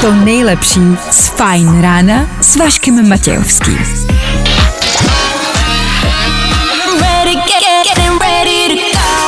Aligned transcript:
to 0.00 0.12
nejlepší 0.12 0.80
z 1.10 1.28
Fajn 1.28 1.82
rána 1.82 2.26
s 2.40 2.56
Vaškem 2.56 3.08
Matějovským. 3.08 3.78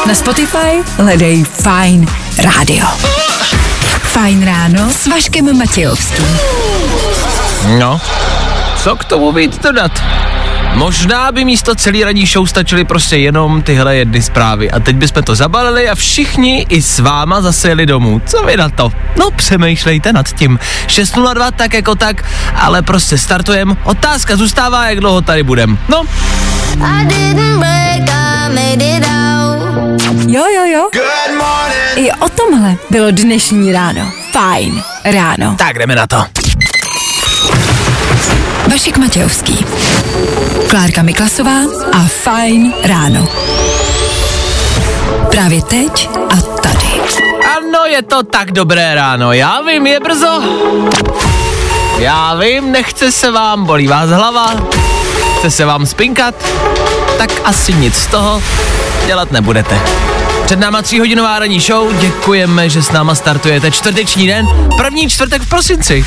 Na 0.07 0.15
Spotify 0.15 0.83
hledej 0.97 1.45
Fajn 1.45 2.07
rádio. 2.39 2.87
Fajn 4.03 4.45
ráno 4.45 4.91
s 4.91 5.07
Vaškem 5.07 5.59
Matějovským. 5.59 6.39
No, 7.79 8.01
co 8.83 8.97
k 8.97 9.05
tomu 9.05 9.33
víc 9.33 9.59
dodat? 9.59 9.93
Možná 10.75 11.33
by 11.33 11.45
místo 11.45 11.75
celý 11.75 12.05
ranní 12.05 12.27
show 12.27 12.47
stačily 12.47 12.85
prostě 12.85 13.17
jenom 13.17 13.63
tyhle 13.63 13.97
jedny 13.97 14.23
zprávy 14.23 14.71
a 14.71 14.81
teď 14.81 14.97
bychom 14.97 15.23
to 15.23 15.35
zabalili 15.35 15.89
a 15.89 15.95
všichni 15.95 16.67
i 16.69 16.83
s 16.83 16.99
váma 16.99 17.41
zase 17.43 17.69
jeli 17.69 17.87
domů. 17.87 18.23
Co 18.27 18.43
vy 18.43 18.57
na 18.57 18.69
to? 18.69 18.93
No 19.19 19.31
přemýšlejte 19.31 20.13
nad 20.13 20.33
tím. 20.33 20.59
6.02 20.87 21.53
tak 21.57 21.75
jako 21.75 21.95
tak, 21.95 22.25
ale 22.55 22.83
prostě 22.83 23.19
startujem. 23.19 23.77
Otázka 23.85 24.37
zůstává, 24.37 24.89
jak 24.89 25.01
dlouho 25.01 25.21
tady 25.21 25.43
budem. 25.43 25.79
No. 25.89 26.05
Jo, 30.29 30.45
jo, 30.55 30.65
jo. 30.65 30.89
I 31.97 32.13
o 32.13 32.29
tomhle 32.29 32.77
bylo 32.91 33.11
dnešní 33.11 33.73
ráno. 33.73 34.13
Fajn 34.33 34.83
ráno. 35.05 35.55
tak 35.59 35.79
jdeme 35.79 35.95
na 35.95 36.07
to. 36.07 36.25
Vašek 38.71 38.99
Matějovský. 38.99 39.65
Klárka 40.71 41.03
Miklasová 41.03 41.61
a 41.93 42.05
Fajn 42.07 42.75
ráno. 42.83 43.29
Právě 45.31 45.63
teď 45.63 46.11
a 46.31 46.37
tady. 46.63 46.87
Ano, 47.57 47.85
je 47.87 48.03
to 48.03 48.23
tak 48.23 48.53
dobré 48.53 48.95
ráno. 48.95 49.33
Já 49.33 49.61
vím, 49.63 49.87
je 49.87 50.01
brzo. 50.01 50.43
Já 51.99 52.35
vím, 52.35 52.73
nechce 52.73 53.13
se 53.13 53.31
vám, 53.31 53.65
bolí 53.65 53.87
vás 53.87 54.11
hlava, 54.11 54.55
chce 55.39 55.51
se 55.51 55.65
vám 55.65 55.87
spinkat, 55.87 56.35
tak 57.19 57.31
asi 57.45 57.73
nic 57.73 57.95
z 57.95 58.07
toho 58.07 58.43
dělat 59.07 59.33
nebudete. 59.33 59.81
Před 60.45 60.59
náma 60.59 60.83
tříhodinová 60.83 61.39
ranní 61.39 61.61
show, 61.61 61.95
děkujeme, 61.95 62.69
že 62.69 62.83
s 62.83 62.91
náma 62.91 63.15
startujete 63.15 63.71
čtvrteční 63.71 64.27
den, 64.27 64.47
první 64.77 65.09
čtvrtek 65.09 65.43
v 65.43 65.49
prosinci. 65.49 66.05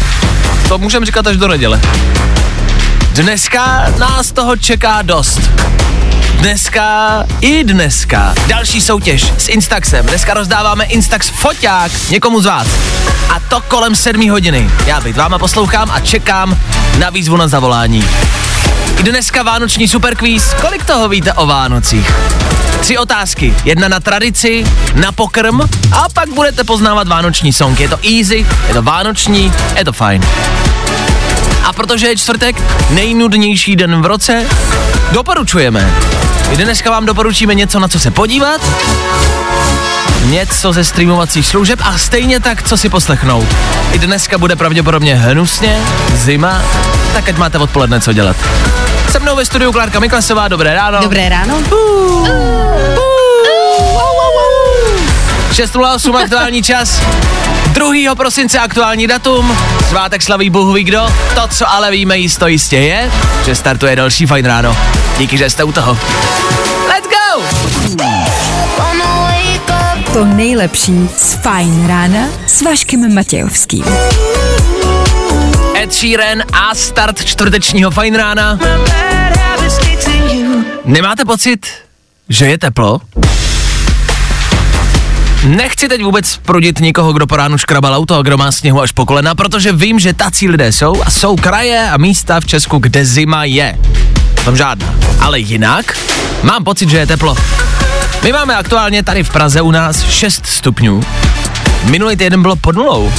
To 0.68 0.78
můžeme 0.78 1.06
říkat 1.06 1.28
až 1.28 1.38
do 1.38 1.48
neděle. 1.48 1.82
Dneska 3.14 3.86
nás 4.00 4.32
toho 4.32 4.56
čeká 4.58 5.02
dost. 5.02 5.42
Dneska 6.34 7.24
i 7.42 7.64
dneska 7.64 8.36
další 8.48 8.82
soutěž 8.82 9.34
s 9.38 9.50
Instaxem. 9.50 10.06
Dneska 10.06 10.34
rozdáváme 10.34 10.86
Instax 10.86 11.30
foťák 11.30 11.92
někomu 12.10 12.42
z 12.42 12.46
vás. 12.46 12.68
A 13.30 13.40
to 13.40 13.62
kolem 13.62 13.96
7 13.96 14.30
hodiny. 14.30 14.70
Já 14.86 15.02
teď 15.02 15.16
váma 15.16 15.40
poslouchám 15.40 15.92
a 15.92 16.00
čekám 16.00 16.58
na 17.00 17.10
výzvu 17.10 17.38
na 17.38 17.48
zavolání. 17.48 18.08
I 19.00 19.04
dneska 19.04 19.44
vánoční 19.44 19.88
superkvíz. 19.88 20.54
Kolik 20.62 20.86
toho 20.86 21.10
víte 21.10 21.34
o 21.34 21.46
Vánocích? 21.46 22.14
Tři 22.80 22.98
otázky. 22.98 23.54
Jedna 23.66 23.88
na 23.88 24.00
tradici, 24.00 24.64
na 24.96 25.12
pokrm 25.12 25.62
a 25.92 26.10
pak 26.14 26.30
budete 26.30 26.64
poznávat 26.64 27.08
vánoční 27.08 27.54
song. 27.54 27.80
Je 27.80 27.90
to 27.90 27.98
easy, 27.98 28.48
je 28.68 28.74
to 28.74 28.82
vánoční, 28.82 29.54
je 29.78 29.86
to 29.86 29.94
fajn. 29.94 30.22
A 31.64 31.74
protože 31.74 32.08
je 32.08 32.16
čtvrtek, 32.16 32.64
nejnudnější 32.90 33.76
den 33.76 34.02
v 34.02 34.06
roce, 34.06 34.46
doporučujeme. 35.12 35.94
I 36.52 36.58
dneska 36.58 36.90
vám 36.90 37.06
doporučíme 37.06 37.56
něco, 37.56 37.80
na 37.80 37.88
co 37.88 38.00
se 38.00 38.12
podívat, 38.12 38.62
něco 40.26 40.74
ze 40.74 40.84
streamovacích 40.84 41.48
služeb 41.48 41.80
a 41.84 41.98
stejně 41.98 42.40
tak, 42.40 42.64
co 42.64 42.78
si 42.78 42.90
poslechnout. 42.90 43.48
I 43.92 44.00
dneska 44.00 44.38
bude 44.38 44.56
pravděpodobně 44.56 45.16
hnusně, 45.16 45.80
zima, 46.14 46.62
tak 47.14 47.30
ať 47.30 47.38
máte 47.38 47.58
odpoledne 47.58 48.02
co 48.02 48.14
dělat. 48.14 48.36
Se 49.12 49.20
mnou 49.20 49.36
ve 49.36 49.46
studiu 49.46 49.72
Klárka 49.72 50.00
Miklasová, 50.00 50.48
dobré 50.48 50.74
ráno. 50.74 51.00
Dobré 51.02 51.30
ráno. 51.30 51.58
6.08 55.54 56.16
aktuální 56.16 56.64
čas. 56.64 57.02
2. 57.68 58.16
prosince 58.16 58.60
aktuální 58.60 59.08
datum, 59.08 59.58
svátek 59.90 60.22
slaví 60.22 60.50
Bůh 60.50 60.76
ví 60.76 60.84
kdo. 60.84 61.14
To, 61.36 61.48
co 61.48 61.70
ale 61.70 61.92
víme 61.92 62.18
jisto 62.18 62.48
jistě 62.48 62.78
je, 62.78 63.12
že 63.46 63.56
startuje 63.56 63.96
další 63.96 64.26
fajn 64.26 64.46
ráno. 64.46 64.78
Díky, 65.18 65.38
že 65.38 65.50
jste 65.50 65.64
u 65.64 65.72
toho. 65.72 65.98
Let's 66.88 67.08
go! 67.08 67.44
To 70.14 70.26
nejlepší 70.26 71.10
z 71.18 71.34
Fajn 71.34 71.88
rána 71.88 72.28
s 72.48 72.62
Vaškem 72.62 73.16
Matějovským. 73.16 73.86
Ed 75.76 75.94
Sheeran 75.94 76.44
a 76.54 76.76
start 76.76 77.26
čtvrtečního 77.26 77.92
fajn 77.92 78.16
rána. 78.16 78.60
Nemáte 80.86 81.26
pocit, 81.26 81.68
že 82.30 82.46
je 82.46 82.58
teplo? 82.58 83.02
Nechci 85.48 85.88
teď 85.88 86.04
vůbec 86.04 86.38
prudit 86.38 86.80
nikoho, 86.80 87.14
kdo 87.14 87.28
po 87.28 87.36
ránu 87.36 87.58
škrabal 87.58 87.96
auto 87.96 88.16
a 88.16 88.22
kdo 88.22 88.38
má 88.38 88.52
sněhu 88.52 88.82
až 88.82 88.92
po 88.92 89.06
kolena, 89.06 89.36
protože 89.36 89.72
vím, 89.72 90.00
že 90.00 90.14
tací 90.14 90.50
lidé 90.50 90.72
jsou 90.72 91.04
a 91.06 91.12
jsou 91.12 91.36
kraje 91.36 91.90
a 91.92 91.98
místa 91.98 92.40
v 92.40 92.46
Česku, 92.46 92.78
kde 92.78 93.06
zima 93.06 93.44
je. 93.44 93.80
Tam 94.46 94.58
žádná. 94.58 94.96
Ale 95.20 95.40
jinak 95.40 95.98
mám 96.44 96.64
pocit, 96.64 96.90
že 96.90 96.98
je 96.98 97.08
teplo. 97.08 97.36
My 98.24 98.32
máme 98.32 98.56
aktuálně 98.56 99.04
tady 99.04 99.24
v 99.24 99.30
Praze 99.30 99.62
u 99.62 99.72
nás 99.72 100.04
6 100.04 100.46
stupňů. 100.46 101.04
Minulý 101.84 102.16
týden 102.16 102.42
bylo 102.42 102.56
pod 102.56 102.76
nulou. 102.76 103.12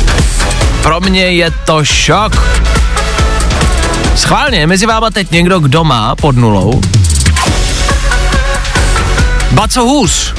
Pro 0.83 1.01
mě 1.01 1.23
je 1.23 1.51
to 1.51 1.85
šok. 1.85 2.43
Schválně, 4.17 4.67
mezi 4.67 4.87
váma 4.87 5.11
teď 5.11 5.31
někdo, 5.31 5.61
kdo 5.61 5.85
má 5.85 6.17
pod 6.17 6.37
nulou. 6.37 6.81
Ba 9.51 9.69
co 9.69 9.83
hůř, 9.83 10.35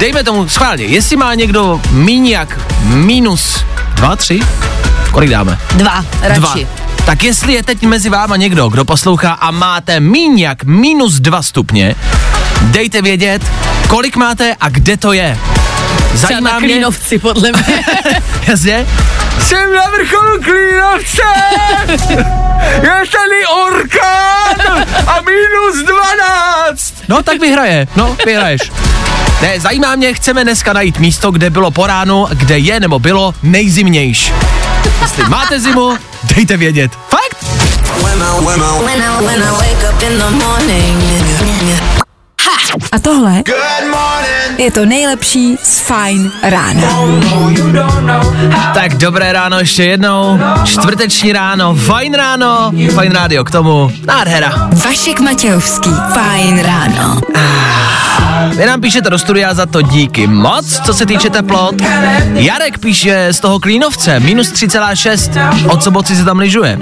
dejme 0.00 0.24
tomu 0.24 0.48
schválně, 0.48 0.84
jestli 0.84 1.16
má 1.16 1.34
někdo 1.34 1.80
míň 1.90 2.26
jak 2.28 2.60
minus 2.84 3.64
dva, 3.94 4.16
tři, 4.16 4.40
kolik 5.10 5.30
dáme? 5.30 5.58
Dva, 5.74 6.04
radši. 6.22 6.40
Dva. 6.40 6.54
Tak 7.06 7.22
jestli 7.24 7.52
je 7.52 7.62
teď 7.62 7.82
mezi 7.82 8.08
váma 8.08 8.36
někdo, 8.36 8.68
kdo 8.68 8.84
poslouchá 8.84 9.32
a 9.32 9.50
máte 9.50 10.00
míň 10.00 10.38
jak 10.38 10.64
minus 10.64 11.14
dva 11.14 11.42
stupně, 11.42 11.94
dejte 12.62 13.02
vědět, 13.02 13.42
kolik 13.88 14.16
máte 14.16 14.56
a 14.60 14.68
kde 14.68 14.96
to 14.96 15.12
je. 15.12 15.38
Třeba 16.14 16.28
Zajímá 16.28 16.50
na 16.50 16.58
mě, 16.58 16.68
Klínovci, 16.68 17.18
podle 17.18 17.52
mě. 17.52 17.84
jasně, 18.46 18.86
jsem 19.40 19.74
na 19.74 19.82
vrcholu 19.90 20.40
Klínovce, 20.42 21.22
je 22.82 23.02
tady 23.12 23.46
orkán 23.66 24.84
a 25.06 25.20
minus 25.20 25.86
12. 25.86 26.94
No 27.08 27.22
tak 27.22 27.40
vyhraje, 27.40 27.86
no 27.96 28.16
vyhraješ. 28.26 28.60
Ne, 29.42 29.60
zajímá 29.60 29.96
mě, 29.96 30.14
chceme 30.14 30.44
dneska 30.44 30.72
najít 30.72 30.98
místo, 30.98 31.30
kde 31.30 31.50
bylo 31.50 31.70
po 31.70 31.86
ránu, 31.86 32.26
kde 32.32 32.58
je 32.58 32.80
nebo 32.80 32.98
bylo 32.98 33.34
nejzimnější. 33.42 34.32
Jestli 35.02 35.24
máte 35.28 35.60
zimu, 35.60 35.96
dejte 36.36 36.56
vědět. 36.56 36.92
Fakt? 37.08 37.46
A 42.92 42.98
tohle 42.98 43.42
je 44.58 44.70
to 44.70 44.86
nejlepší 44.86 45.56
z 45.62 45.78
Fajn 45.78 46.32
rána. 46.42 46.82
Tak 48.74 48.94
dobré 48.94 49.32
ráno 49.32 49.58
ještě 49.58 49.84
jednou. 49.84 50.40
Čtvrteční 50.64 51.32
ráno, 51.32 51.74
fajn 51.74 52.14
ráno, 52.14 52.72
fajn 52.94 53.12
rádio 53.12 53.44
k 53.44 53.50
tomu. 53.50 53.90
Nádhera. 54.06 54.68
Vašek 54.84 55.20
Matějovský. 55.20 55.90
Fajn 56.14 56.62
ráno. 56.62 57.20
Vy 58.56 58.66
nám 58.66 58.80
píšete 58.80 59.10
do 59.10 59.18
studia 59.18 59.54
za 59.54 59.66
to 59.66 59.82
díky 59.82 60.26
moc, 60.26 60.80
co 60.80 60.94
se 60.94 61.06
týče 61.06 61.30
teplot. 61.30 61.74
Jarek 62.32 62.78
píše 62.78 63.28
z 63.32 63.40
toho 63.40 63.60
Klínovce, 63.60 64.20
minus 64.20 64.52
3,6, 64.52 65.68
od 65.68 65.82
soboty 65.82 66.16
se 66.16 66.24
tam 66.24 66.38
lyžuje. 66.38 66.78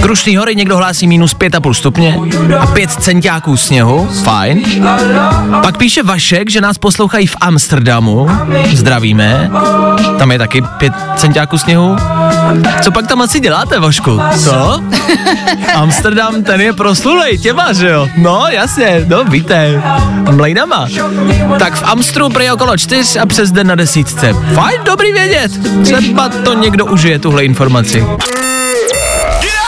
Krušný 0.00 0.36
hory 0.36 0.56
někdo 0.56 0.76
hlásí 0.76 1.06
minus 1.06 1.34
5,5 1.34 1.72
stupně 1.72 2.18
a 2.58 2.66
5 2.66 2.90
centiáků 2.90 3.56
sněhu, 3.56 4.08
fajn. 4.24 4.62
Pak 5.62 5.78
píše 5.78 6.02
Vašek, 6.02 6.50
že 6.50 6.60
nás 6.60 6.78
poslouchají 6.78 7.26
v 7.26 7.36
Amsterdamu, 7.40 8.30
zdravíme, 8.72 9.50
tam 10.18 10.32
je 10.32 10.38
taky 10.38 10.62
5 10.78 10.92
centiáků 11.16 11.58
sněhu. 11.58 11.96
Co 12.80 12.90
pak 12.90 13.06
tam 13.06 13.22
asi 13.22 13.40
děláte, 13.40 13.80
Vašku? 13.80 14.20
Co? 14.44 14.82
Amsterdam, 15.74 16.42
ten 16.42 16.60
je 16.60 16.72
proslulej 16.72 17.38
těma, 17.38 17.72
že 17.72 17.88
jo? 17.88 18.08
No, 18.16 18.44
jasně, 18.48 19.04
no 19.08 19.24
víte, 19.24 19.82
mlejnama. 20.70 21.58
Tak 21.58 21.74
v 21.74 21.82
Amstru 21.82 22.28
prý 22.28 22.50
okolo 22.50 22.76
čtyř 22.76 23.16
a 23.16 23.26
přes 23.26 23.52
den 23.52 23.66
na 23.66 23.74
desítce. 23.74 24.34
Fajn, 24.54 24.80
dobrý 24.84 25.12
vědět. 25.12 25.52
Třeba 25.82 26.28
to 26.28 26.52
někdo 26.54 26.86
užije, 26.86 27.18
tuhle 27.18 27.44
informaci. 27.44 28.04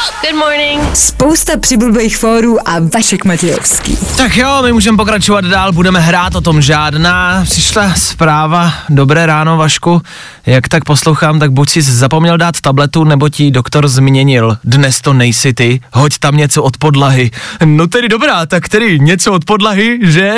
Good 0.03 0.35
morning. 0.37 0.97
Spousta 0.97 1.53
přibulbých 1.57 2.17
fórů 2.17 2.69
a 2.69 2.73
Vašek 2.95 3.25
Matějovský. 3.25 3.99
Tak 4.17 4.37
jo, 4.37 4.63
my 4.63 4.73
můžeme 4.73 4.97
pokračovat 4.97 5.45
dál, 5.45 5.73
budeme 5.73 6.01
hrát 6.01 6.35
o 6.35 6.41
tom 6.41 6.63
žádná. 6.63 7.45
Přišla 7.45 7.95
zpráva, 7.95 8.73
dobré 8.89 9.27
ráno 9.27 9.57
Vašku, 9.57 10.03
jak 10.47 10.69
tak 10.69 10.85
poslouchám, 10.85 11.39
tak 11.39 11.53
buď 11.53 11.71
jsi 11.71 11.83
zapomněl 11.83 12.39
dát 12.39 12.61
tabletu, 12.61 13.05
nebo 13.05 13.29
ti 13.29 13.51
doktor 13.51 13.89
změnil. 13.89 14.59
Dnes 14.65 15.01
to 15.01 15.13
nejsi 15.13 15.55
ty, 15.55 15.81
hoď 15.93 16.19
tam 16.19 16.37
něco 16.37 16.63
od 16.63 16.77
podlahy. 16.77 17.31
No 17.65 17.87
tedy 17.87 18.09
dobrá, 18.09 18.47
tak 18.47 18.69
tedy 18.69 19.01
něco 19.01 19.33
od 19.33 19.45
podlahy, 19.45 19.99
že? 20.03 20.35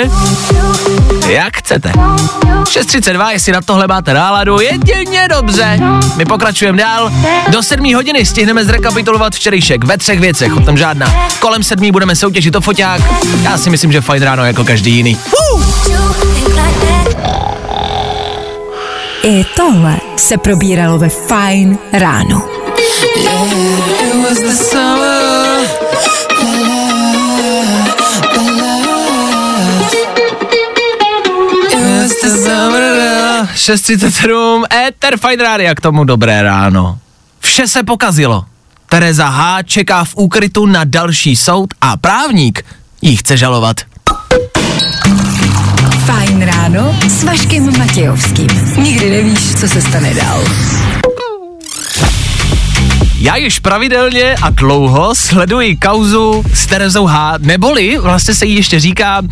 Jak 1.27 1.57
chcete. 1.57 1.91
6.32, 2.65 3.27
jestli 3.29 3.51
na 3.51 3.61
tohle 3.61 3.87
máte 3.87 4.13
náladu, 4.13 4.59
jedině 4.59 5.27
dobře. 5.29 5.79
My 6.15 6.25
pokračujeme 6.25 6.77
dál. 6.77 7.11
Do 7.49 7.63
7 7.63 7.95
hodiny 7.95 8.25
stihneme 8.25 8.65
zrekapitulovat 8.65 9.33
včerejšek 9.55 9.83
ve 9.83 9.97
třech 9.97 10.19
věcech, 10.19 10.57
o 10.57 10.59
tom 10.59 10.77
žádná. 10.77 11.29
Kolem 11.39 11.63
sedmí 11.63 11.91
budeme 11.91 12.15
soutěžit 12.15 12.55
o 12.55 12.61
foťák. 12.61 13.01
Já 13.43 13.57
si 13.57 13.69
myslím, 13.69 13.91
že 13.91 14.01
fajn 14.01 14.23
ráno 14.23 14.45
jako 14.45 14.63
každý 14.63 14.95
jiný. 14.95 15.17
I 19.23 19.45
tohle 19.55 19.97
se 20.17 20.37
probíralo 20.37 20.97
ve 20.97 21.09
Fine 21.09 21.77
ráno. 21.93 22.47
Summer. 24.51 25.25
6.37, 33.55 34.63
Ether 34.87 35.17
Fine 35.17 35.43
Rádia 35.43 35.75
k 35.75 35.81
tomu 35.81 36.03
dobré 36.03 36.41
ráno. 36.41 36.99
Vše 37.39 37.67
se 37.67 37.83
pokazilo. 37.83 38.45
Tereza 38.89 39.27
H. 39.29 39.63
čeká 39.63 40.03
v 40.03 40.15
úkrytu 40.15 40.65
na 40.65 40.83
další 40.83 41.35
soud 41.35 41.73
a 41.81 41.97
právník 41.97 42.65
jí 43.01 43.17
chce 43.17 43.37
žalovat. 43.37 43.77
Fajn 46.05 46.41
ráno 46.41 46.95
s 47.07 47.23
Vaškem 47.23 47.77
Matějovským. 47.77 48.47
Nikdy 48.77 49.09
nevíš, 49.09 49.55
co 49.55 49.67
se 49.67 49.81
stane 49.81 50.13
dál. 50.13 50.43
Já 53.19 53.35
již 53.35 53.59
pravidelně 53.59 54.35
a 54.41 54.49
dlouho 54.49 55.15
sleduji 55.15 55.75
kauzu 55.75 56.43
s 56.53 56.67
Terezou 56.67 57.07
H. 57.07 57.33
Neboli 57.39 57.97
vlastně 57.97 58.33
se 58.33 58.45
jí 58.45 58.55
ještě 58.55 58.79
říká 58.79 59.19
uh, 59.19 59.27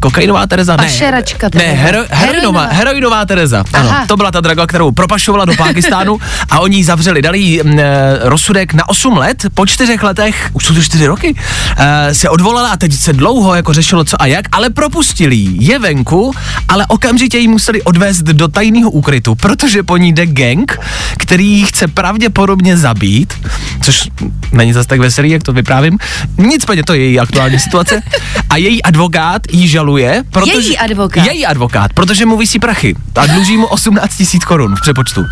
kokainová 0.00 0.46
Tereza. 0.46 0.76
Ne, 0.76 0.84
Pašeračka 0.84 1.48
ne 1.54 1.62
hero, 1.64 1.98
heroinová, 2.10 2.66
Heroinová. 2.66 3.24
Tereza. 3.24 3.64
Ano, 3.72 3.88
Aha. 3.90 4.06
to 4.06 4.16
byla 4.16 4.30
ta 4.30 4.40
draga, 4.40 4.66
kterou 4.66 4.92
propašovala 4.92 5.44
do 5.44 5.52
Pákistánu 5.56 6.18
a 6.50 6.60
oni 6.60 6.76
ji 6.76 6.84
zavřeli. 6.84 7.22
Dali 7.22 7.38
jí 7.38 7.60
eh, 7.60 7.64
rozsudek 8.20 8.74
na 8.74 8.88
8 8.88 9.16
let. 9.16 9.46
Po 9.54 9.66
čtyřech 9.66 10.02
letech, 10.02 10.50
už 10.52 10.66
jsou 10.66 10.74
to 10.74 10.82
čtyři 10.82 11.06
roky, 11.06 11.34
uh, 11.34 11.84
se 12.12 12.28
odvolala 12.28 12.68
a 12.70 12.76
teď 12.76 12.92
se 12.92 13.12
dlouho 13.12 13.54
jako 13.54 13.72
řešilo 13.72 14.04
co 14.04 14.22
a 14.22 14.26
jak, 14.26 14.44
ale 14.52 14.70
propustili 14.70 15.36
ji. 15.36 15.56
Je 15.60 15.78
venku, 15.78 16.32
ale 16.68 16.86
okamžitě 16.88 17.38
ji 17.38 17.48
museli 17.48 17.82
odvést 17.82 18.22
do 18.22 18.48
tajného 18.48 18.90
úkrytu, 18.90 19.34
protože 19.34 19.82
po 19.82 19.96
ní 19.96 20.12
jde 20.12 20.26
gang, 20.26 20.80
který 21.18 21.64
chce 21.64 21.88
pravděpodobně 21.88 22.51
zabít, 22.74 23.34
což 23.82 24.08
není 24.52 24.72
zase 24.72 24.88
tak 24.88 25.00
veselý, 25.00 25.30
jak 25.30 25.42
to 25.42 25.52
vyprávím. 25.52 25.98
Nicméně 26.38 26.84
to 26.84 26.94
je 26.94 27.00
její 27.00 27.20
aktuální 27.20 27.58
situace. 27.58 28.02
A 28.50 28.56
její 28.56 28.82
advokát 28.82 29.42
ji 29.52 29.68
žaluje, 29.68 30.24
protože... 30.30 30.52
Její 30.52 30.78
advokát? 30.78 31.26
Její 31.26 31.46
advokát, 31.46 31.92
protože 31.92 32.26
mu 32.26 32.36
vysí 32.36 32.58
prachy 32.58 32.94
a 33.16 33.26
dluží 33.26 33.56
mu 33.56 33.66
18 33.66 34.16
tisíc 34.16 34.44
korun 34.44 34.76
v 34.76 34.80
přepočtu. 34.80 35.24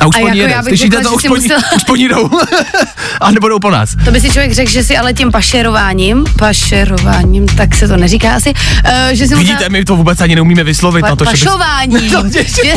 A 0.00 0.06
už 0.06 0.16
A 0.16 0.20
po 0.20 0.28
ní 0.28 0.38
jako 0.38 0.50
jede. 0.50 0.62
Slyšíte 0.62 1.00
to? 1.00 1.14
Už 1.14 1.22
po, 1.28 1.36
ní, 1.36 1.42
musela- 1.44 1.62
už 1.76 1.84
po 1.84 1.96
ní 1.96 2.08
jdou. 2.08 2.30
a 3.20 3.30
nebo 3.30 3.48
jdou 3.48 3.58
po 3.58 3.70
nás. 3.70 3.90
To 4.04 4.10
by 4.10 4.20
si 4.20 4.30
člověk 4.30 4.52
řekl, 4.52 4.70
že 4.70 4.82
si 4.84 4.96
ale 4.96 5.14
tím 5.14 5.30
pašerováním, 5.32 6.24
pašerováním, 6.38 7.46
tak 7.46 7.74
se 7.74 7.88
to 7.88 7.96
neříká 7.96 8.32
asi, 8.34 8.52
uh, 8.54 8.90
že 9.12 9.26
si 9.26 9.34
Vidíte, 9.36 9.68
my 9.68 9.84
to 9.84 9.96
vůbec 9.96 10.20
ani 10.20 10.34
neumíme 10.34 10.64
vyslovit 10.64 11.00
pa- 11.00 11.08
na 11.08 11.16
to, 11.16 11.24
že, 11.24 11.30
bys- 11.30 11.44
pašováním, 11.44 12.12
No, 12.12 12.22
že- 12.32 12.44
že, 12.44 12.74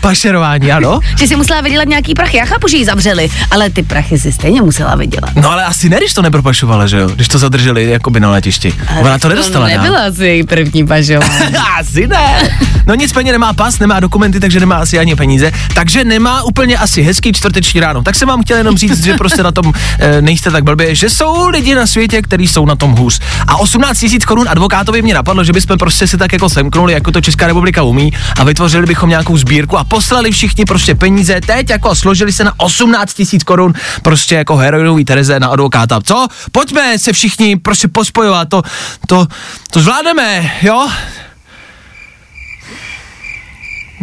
pašerování, 0.00 0.72
ano? 0.72 1.00
že 1.18 1.26
si 1.26 1.36
musela 1.36 1.60
vydělat 1.60 1.88
nějaký 1.88 2.14
prachy. 2.14 2.36
Já 2.36 2.44
chápu, 2.44 2.68
že 2.68 2.76
ji 2.76 2.84
zavřeli, 2.84 3.30
ale 3.50 3.70
ty 3.70 3.82
prachy 3.82 4.18
si 4.18 4.32
stejně 4.32 4.62
musela 4.62 4.94
vydělat. 4.94 5.30
No 5.36 5.50
ale 5.50 5.64
asi 5.64 5.88
ne, 5.88 5.96
když 5.96 6.14
to 6.14 6.22
nepropašovala, 6.22 6.86
že 6.86 6.96
jo? 6.98 7.08
Když 7.08 7.28
to 7.28 7.38
zadrželi 7.38 7.90
jakoby 7.90 8.20
na 8.20 8.30
letišti. 8.30 8.74
Ona 9.00 9.18
to 9.18 9.28
nedostala 9.28 9.68
dál. 9.68 9.76
nebyla 9.82 9.98
asi 10.00 10.24
její 10.26 10.42
první 10.44 10.86
pašování. 10.86 11.56
asi 11.80 12.06
ne. 12.06 12.58
No 12.86 12.94
nicméně 12.94 13.32
nemá 13.32 13.52
pas, 13.52 13.78
nemá 13.78 14.00
dokumenty, 14.00 14.40
takže 14.40 14.60
nemá 14.60 14.76
asi 14.76 14.98
ani 14.98 15.16
peníze. 15.16 15.52
Takže 15.76 16.04
nemá 16.04 16.42
úplně 16.42 16.78
asi 16.78 17.02
hezký 17.02 17.32
čtvrteční 17.32 17.80
ráno. 17.80 18.02
Tak 18.02 18.14
jsem 18.14 18.28
vám 18.28 18.42
chtěl 18.42 18.56
jenom 18.56 18.76
říct, 18.78 19.04
že 19.04 19.14
prostě 19.14 19.42
na 19.42 19.52
tom 19.52 19.72
e, 19.98 20.22
nejste 20.22 20.50
tak 20.50 20.64
blbě, 20.64 20.94
že 20.94 21.10
jsou 21.10 21.48
lidi 21.48 21.74
na 21.74 21.86
světě, 21.86 22.22
kteří 22.22 22.48
jsou 22.48 22.66
na 22.66 22.76
tom 22.76 22.92
hůř. 22.92 23.20
A 23.46 23.56
18 23.56 23.98
tisíc 23.98 24.24
korun 24.24 24.48
advokátovi 24.48 25.02
mě 25.02 25.14
napadlo, 25.14 25.44
že 25.44 25.52
bychom 25.52 25.78
prostě 25.78 26.06
si 26.06 26.16
tak 26.16 26.32
jako 26.32 26.48
semknuli, 26.48 26.92
jako 26.92 27.12
to 27.12 27.20
Česká 27.20 27.46
republika 27.46 27.82
umí, 27.82 28.12
a 28.38 28.44
vytvořili 28.44 28.86
bychom 28.86 29.08
nějakou 29.08 29.36
sbírku 29.36 29.78
a 29.78 29.84
poslali 29.84 30.30
všichni 30.30 30.64
prostě 30.64 30.94
peníze 30.94 31.40
teď 31.46 31.70
jako 31.70 31.94
složili 31.94 32.32
se 32.32 32.44
na 32.44 32.52
18 32.56 33.14
tisíc 33.14 33.44
korun 33.44 33.74
prostě 34.02 34.34
jako 34.34 34.56
heroinový 34.56 35.04
Tereze 35.04 35.40
na 35.40 35.48
advokáta. 35.48 36.00
Co? 36.00 36.26
Pojďme 36.52 36.98
se 36.98 37.12
všichni 37.12 37.56
prostě 37.56 37.88
pospojovat, 37.88 38.48
to, 38.48 38.62
to, 39.06 39.26
to 39.70 39.80
zvládneme, 39.80 40.50
jo? 40.62 40.88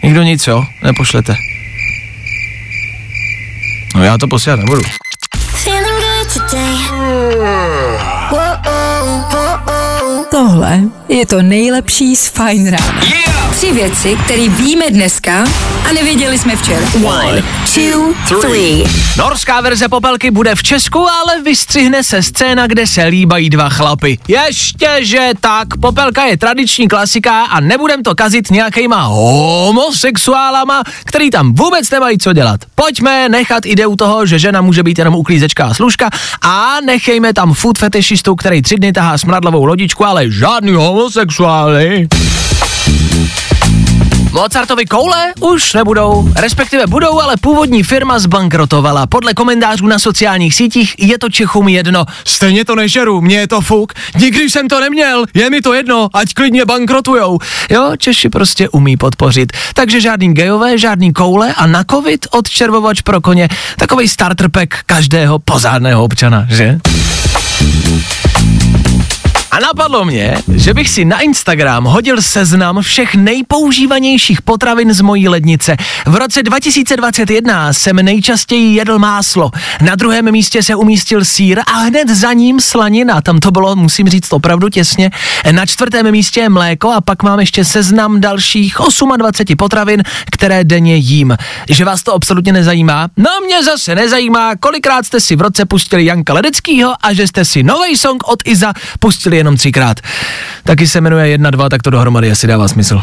Nikdo 0.03 0.23
nic, 0.23 0.47
jo? 0.47 0.63
Nepošlete. 0.83 1.52
No 3.93 4.03
já 4.03 4.17
to 4.17 4.27
posílat 4.27 4.59
nebudu. 4.59 4.81
Feeling 5.63 6.01
good 6.01 6.33
today. 6.33 6.93
Tohle 10.33 10.81
je 11.09 11.25
to 11.25 11.41
nejlepší 11.41 12.15
z 12.15 12.27
Fine 12.27 12.71
rána. 12.71 13.01
Tři 13.51 13.71
věci, 13.71 14.17
které 14.25 14.49
víme 14.49 14.85
dneska 14.89 15.43
a 15.89 15.93
nevěděli 15.93 16.37
jsme 16.37 16.55
včera. 16.55 16.85
One, 17.05 17.43
two, 17.75 18.13
three. 18.41 18.83
Norská 19.17 19.61
verze 19.61 19.89
Popelky 19.89 20.31
bude 20.31 20.55
v 20.55 20.63
Česku, 20.63 20.99
ale 20.99 21.41
vystřihne 21.41 22.03
se 22.03 22.23
scéna, 22.23 22.67
kde 22.67 22.87
se 22.87 23.03
líbají 23.03 23.49
dva 23.49 23.69
chlapy. 23.69 24.17
Ještě, 24.27 24.89
že 25.01 25.29
tak, 25.39 25.67
Popelka 25.81 26.25
je 26.25 26.37
tradiční 26.37 26.87
klasika 26.87 27.43
a 27.43 27.59
nebudem 27.59 28.03
to 28.03 28.15
kazit 28.15 28.51
nějakýma 28.51 29.01
homosexuálama, 29.03 30.83
který 31.05 31.29
tam 31.29 31.53
vůbec 31.53 31.89
nemají 31.89 32.17
co 32.17 32.33
dělat. 32.33 32.59
Pojďme 32.75 33.29
nechat 33.29 33.65
ideu 33.65 33.95
toho, 33.95 34.25
že 34.25 34.39
žena 34.39 34.61
může 34.61 34.83
být 34.83 34.97
jenom 34.97 35.15
uklízečka 35.15 35.65
a 35.65 35.73
služka 35.73 36.09
a 36.41 36.77
nechejme 36.85 37.33
tam 37.33 37.53
food 37.53 37.77
fetishistu, 37.77 38.35
který 38.35 38.61
tři 38.61 38.75
dny 38.75 38.93
tahá 38.93 39.17
smradlavou 39.17 39.65
lodičku, 39.65 40.05
ale 40.23 40.31
žádný 40.31 40.71
homosexuály. 40.71 42.07
Mozartovi 44.31 44.85
koule 44.85 45.33
už 45.39 45.73
nebudou, 45.73 46.29
respektive 46.35 46.87
budou, 46.87 47.21
ale 47.21 47.37
původní 47.37 47.83
firma 47.83 48.19
zbankrotovala. 48.19 49.07
Podle 49.07 49.33
komentářů 49.33 49.87
na 49.87 49.99
sociálních 49.99 50.55
sítích 50.55 50.95
je 50.97 51.19
to 51.19 51.29
Čechům 51.29 51.67
jedno. 51.67 52.05
Stejně 52.25 52.65
to 52.65 52.75
nežeru, 52.75 53.21
mně 53.21 53.37
je 53.37 53.47
to 53.47 53.61
fuk. 53.61 53.93
Nikdy 54.19 54.49
jsem 54.49 54.67
to 54.67 54.79
neměl, 54.79 55.25
je 55.33 55.49
mi 55.49 55.61
to 55.61 55.73
jedno, 55.73 56.09
ať 56.13 56.33
klidně 56.33 56.65
bankrotujou. 56.65 57.39
Jo, 57.69 57.91
Češi 57.97 58.29
prostě 58.29 58.69
umí 58.69 58.97
podpořit. 58.97 59.51
Takže 59.73 60.01
žádný 60.01 60.33
gejové, 60.33 60.77
žádný 60.77 61.13
koule 61.13 61.53
a 61.53 61.67
na 61.67 61.83
covid 61.83 62.27
odčervovač 62.31 63.01
pro 63.01 63.21
koně. 63.21 63.49
Takový 63.77 64.07
starter 64.07 64.49
pack 64.49 64.73
každého 64.85 65.39
pozádného 65.39 66.03
občana, 66.03 66.47
že? 66.49 66.79
A 69.53 69.59
napadlo 69.59 70.05
mě, 70.05 70.35
že 70.55 70.73
bych 70.73 70.89
si 70.89 71.05
na 71.05 71.19
Instagram 71.19 71.83
hodil 71.83 72.21
seznam 72.21 72.81
všech 72.81 73.15
nejpoužívanějších 73.15 74.41
potravin 74.41 74.93
z 74.93 75.01
mojí 75.01 75.27
lednice. 75.27 75.75
V 76.05 76.15
roce 76.15 76.43
2021 76.43 77.73
jsem 77.73 77.95
nejčastěji 77.95 78.75
jedl 78.75 78.99
máslo. 78.99 79.51
Na 79.81 79.95
druhém 79.95 80.31
místě 80.31 80.63
se 80.63 80.75
umístil 80.75 81.25
sír 81.25 81.59
a 81.67 81.71
hned 81.71 82.09
za 82.09 82.33
ním 82.33 82.59
slanina. 82.59 83.21
Tam 83.21 83.39
to 83.39 83.51
bylo, 83.51 83.75
musím 83.75 84.09
říct, 84.09 84.33
opravdu 84.33 84.69
těsně. 84.69 85.11
Na 85.51 85.65
čtvrtém 85.65 86.11
místě 86.11 86.39
je 86.39 86.49
mléko 86.49 86.91
a 86.91 87.01
pak 87.01 87.23
mám 87.23 87.39
ještě 87.39 87.65
seznam 87.65 88.21
dalších 88.21 88.75
28 89.17 89.57
potravin, 89.57 90.03
které 90.31 90.63
denně 90.63 90.95
jím. 90.95 91.37
Že 91.69 91.85
vás 91.85 92.03
to 92.03 92.13
absolutně 92.13 92.53
nezajímá? 92.53 93.07
No 93.17 93.29
mě 93.45 93.63
zase 93.63 93.95
nezajímá, 93.95 94.55
kolikrát 94.55 95.05
jste 95.05 95.19
si 95.19 95.35
v 95.35 95.41
roce 95.41 95.65
pustili 95.65 96.05
Janka 96.05 96.33
Ledeckýho 96.33 96.93
a 97.01 97.13
že 97.13 97.27
jste 97.27 97.45
si 97.45 97.63
nový 97.63 97.97
song 97.97 98.27
od 98.27 98.39
Iza 98.45 98.73
pustili 98.99 99.42
jenom 99.43 99.57
třikrát. 99.57 99.99
Taky 100.63 100.87
se 100.87 101.01
jmenuje 101.01 101.27
1, 101.27 101.51
2, 101.51 101.69
tak 101.69 101.81
to 101.81 101.89
dohromady 101.89 102.31
asi 102.31 102.47
dává 102.47 102.67
smysl. 102.67 103.01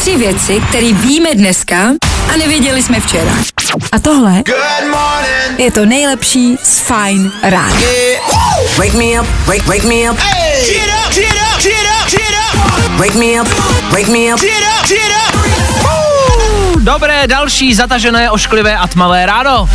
Tři 0.00 0.16
věci, 0.16 0.62
které 0.68 0.92
víme 0.92 1.34
dneska 1.34 1.76
a 2.34 2.36
nevěděli 2.36 2.82
jsme 2.82 3.00
včera. 3.00 3.32
A 3.92 3.98
tohle 3.98 4.42
je 5.58 5.70
to 5.70 5.86
nejlepší 5.86 6.56
z 6.62 6.78
Fine 6.78 7.30
rána. 7.42 7.76
Wake 8.76 8.94
me 8.94 9.20
up, 9.20 9.26
wake, 9.46 9.66
wake 9.66 9.84
me 9.84 10.10
up. 10.10 10.16
Get 10.66 10.90
up, 11.06 11.14
get 11.14 11.32
up, 11.32 11.62
get 11.62 11.72
up, 12.02 12.10
get 12.10 12.20
up. 12.20 13.00
Wake 13.00 13.14
me 13.14 13.40
up, 13.40 13.48
wake 13.92 14.08
me 14.08 14.32
up. 14.34 14.40
Get 14.40 14.62
up, 14.80 14.88
get 14.88 14.98
up. 15.28 15.77
Dobré, 16.78 17.26
další 17.26 17.74
zatažené, 17.74 18.30
ošklivé 18.30 18.76
a 18.76 18.86
tmavé 18.86 19.26
ráno. 19.26 19.68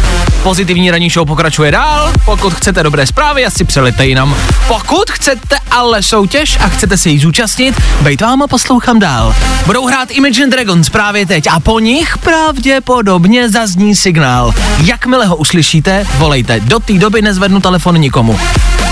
Pozitivní 0.44 0.92
ranní 0.92 1.10
show 1.10 1.28
pokračuje 1.28 1.72
dál. 1.72 2.14
Pokud 2.26 2.54
chcete 2.54 2.84
dobré 2.84 3.08
zprávy, 3.08 3.46
asi 3.46 3.64
přelete 3.64 4.06
jinam. 4.06 4.36
Pokud 4.68 5.12
chcete 5.12 5.58
ale 5.72 6.04
soutěž 6.04 6.58
a 6.60 6.70
chcete 6.70 6.98
se 6.98 7.10
jí 7.10 7.20
zúčastnit, 7.20 7.82
bejt 8.02 8.22
vám 8.22 8.42
a 8.42 8.48
poslouchám 8.48 9.00
dál. 9.00 9.36
Budou 9.66 9.88
hrát 9.88 10.12
Imagine 10.12 10.48
Dragons 10.48 10.90
právě 10.90 11.26
teď 11.26 11.48
a 11.48 11.60
po 11.60 11.80
nich 11.80 12.18
pravděpodobně 12.18 13.50
zazní 13.50 13.96
signál. 13.96 14.54
Jakmile 14.84 15.26
ho 15.26 15.36
uslyšíte, 15.36 16.06
volejte. 16.18 16.60
Do 16.60 16.80
té 16.80 16.94
doby 16.94 17.22
nezvednu 17.22 17.62
telefon 17.62 17.98
nikomu. 17.98 18.40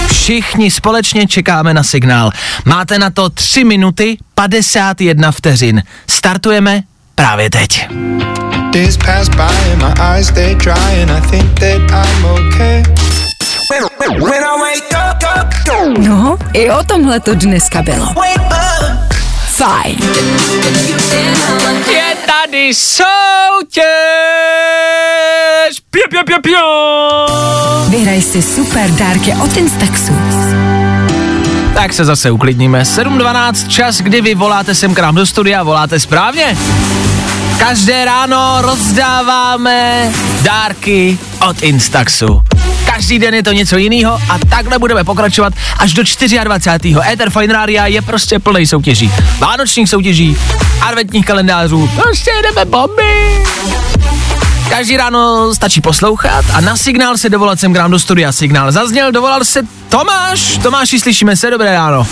Všichni 0.08 0.72
společně 0.72 1.28
čekáme 1.28 1.74
na 1.74 1.84
signál. 1.84 2.32
Máte 2.66 3.00
na 3.00 3.10
to 3.10 3.30
3 3.30 3.64
minuty 3.64 4.18
51 4.36 5.32
vteřin. 5.32 5.84
Startujeme 6.10 6.84
právě 7.16 7.50
teď. 7.50 7.88
Days 8.74 8.98
pass 8.98 9.30
by 9.30 9.72
and 9.72 9.78
my 9.84 9.94
eyes 10.00 10.28
stay 10.28 10.56
dry 10.56 11.02
and 11.02 11.12
I 11.12 11.22
think 11.30 11.60
that 11.60 11.82
I'm 11.92 12.26
okay. 12.26 12.84
When 14.10 14.44
I 14.44 14.60
wake 14.62 14.92
up, 14.92 15.24
up, 15.24 15.98
No, 15.98 16.38
i 16.54 16.70
o 16.72 16.84
tomhle 16.84 17.20
to 17.20 17.36
dneska 17.36 17.82
bylo. 17.82 18.08
Fajn. 19.46 19.98
Je 21.92 22.16
tady 22.26 22.74
soutěž! 22.74 23.82
Pio, 25.92 26.04
pio, 26.10 26.24
pio, 26.24 26.42
pio. 26.42 27.28
Vyhraj 27.90 28.22
si 28.22 28.42
super 28.42 28.90
dárky 28.92 29.34
od 29.44 29.58
Instaxu. 29.58 30.14
Tak 31.74 31.94
se 31.94 32.06
zase 32.06 32.32
uklidníme. 32.32 32.84
7.12, 32.84 33.68
čas, 33.68 34.02
kdy 34.02 34.22
vy 34.22 34.36
voláte 34.36 34.76
sem 34.76 34.94
k 34.94 35.00
nám 35.00 35.16
do 35.16 35.26
studia, 35.26 35.64
voláte 35.64 36.00
správně. 36.00 36.58
Každé 37.60 38.06
ráno 38.06 38.58
rozdáváme 38.62 40.12
dárky 40.42 41.18
od 41.50 41.64
Instaxu. 41.64 42.42
Každý 42.86 43.20
den 43.20 43.34
je 43.34 43.44
to 43.44 43.52
něco 43.52 43.78
jiného 43.78 44.20
a 44.30 44.38
takhle 44.50 44.80
budeme 44.80 45.04
pokračovat 45.04 45.54
až 45.78 45.94
do 45.94 46.04
24. 46.44 46.96
Ether 47.12 47.30
Fine 47.30 47.54
Radio 47.54 47.84
je 47.86 48.02
prostě 48.02 48.40
plný 48.40 48.68
soutěží. 48.68 49.12
Vánočních 49.40 49.90
soutěží, 49.90 50.38
adventních 50.82 51.26
kalendářů, 51.26 51.90
prostě 52.02 52.32
jdeme 52.44 52.66
bomby. 52.66 53.44
Každý 54.70 54.98
ráno 54.98 55.54
stačí 55.56 55.82
poslouchat 55.82 56.46
a 56.54 56.62
na 56.62 56.78
signál 56.78 57.18
se 57.18 57.30
dovolat 57.30 57.60
sem 57.60 57.74
k 57.74 57.78
nám 57.78 57.92
do 57.92 58.00
studia. 58.00 58.32
Signál 58.32 58.72
zazněl, 58.72 59.12
dovolal 59.12 59.44
se 59.44 59.62
Tomáš. 59.92 60.58
Tomáši, 60.58 61.00
slyšíme 61.00 61.36
se, 61.36 61.50
dobré 61.50 61.74
ráno. 61.74 62.08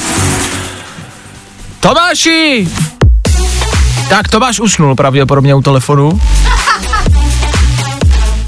Tomáši! 1.79 2.67
Tak 4.09 4.27
Tomáš 4.27 4.59
usnul 4.59 4.95
pravděpodobně 4.95 5.55
u 5.55 5.62
telefonu. 5.62 6.21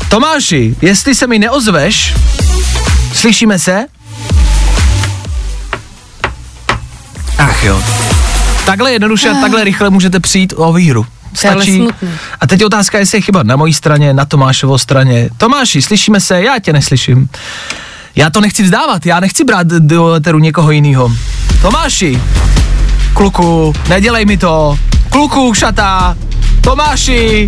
Tomáši, 0.10 0.76
jestli 0.82 1.16
se 1.16 1.28
mi 1.28 1.40
neozveš, 1.40 2.14
slyšíme 3.14 3.60
se? 3.60 3.86
Ach 7.38 7.64
jo. 7.64 7.84
Takhle 8.66 8.92
jednoduše 8.92 9.30
a 9.30 9.34
takhle 9.42 9.64
rychle 9.64 9.90
můžete 9.90 10.20
přijít 10.20 10.54
o 10.58 10.74
výhru. 10.74 11.06
Stačí. 11.34 11.88
A 12.42 12.48
teď 12.48 12.60
je 12.60 12.66
otázka, 12.66 13.00
jestli 13.00 13.18
je 13.18 13.22
chyba 13.22 13.44
na 13.44 13.56
mojí 13.56 13.74
straně, 13.74 14.14
na 14.14 14.26
Tomášovo 14.26 14.78
straně. 14.78 15.30
Tomáši, 15.38 15.82
slyšíme 15.82 16.22
se, 16.22 16.42
já 16.42 16.60
tě 16.60 16.74
neslyším. 16.74 17.30
Já 18.16 18.30
to 18.30 18.42
nechci 18.42 18.64
vzdávat, 18.64 19.06
já 19.06 19.20
nechci 19.20 19.44
brát 19.44 19.68
do 19.68 20.14
éteru 20.14 20.40
někoho 20.40 20.72
jiného. 20.72 21.12
Tomáši, 21.62 22.22
kluku, 23.14 23.74
nedělej 23.90 24.26
mi 24.26 24.38
to. 24.38 24.80
Kluku, 25.10 25.54
šatá. 25.54 26.18
Tomáši. 26.62 27.48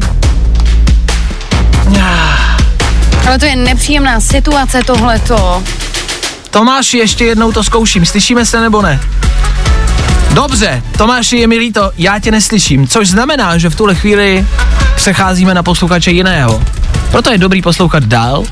Ale 3.27 3.39
to 3.39 3.46
je 3.46 3.55
nepříjemná 3.55 4.20
situace 4.20 4.82
tohleto. 4.86 5.63
Tomáši, 6.50 6.98
ještě 6.98 7.25
jednou 7.25 7.51
to 7.51 7.63
zkouším, 7.63 8.05
slyšíme 8.05 8.46
se 8.46 8.62
nebo 8.62 8.82
ne? 8.82 9.00
Dobře, 10.34 10.84
Tomáši, 10.98 11.38
je 11.38 11.48
mi 11.48 11.58
líto, 11.58 11.91
já 11.98 12.20
tě 12.20 12.32
neslyším, 12.32 12.88
což 12.88 13.10
znamená, 13.10 13.58
že 13.58 13.70
v 13.70 13.75
tuhle 13.75 13.96
chvíli 13.96 14.48
přecházíme 14.96 15.53
na 15.53 15.63
posluchače 15.63 16.12
jiného. 16.12 16.63
Proto 17.12 17.32
je 17.32 17.38
dobrý 17.38 17.62
poslouchat 17.62 18.03
dál 18.03 18.43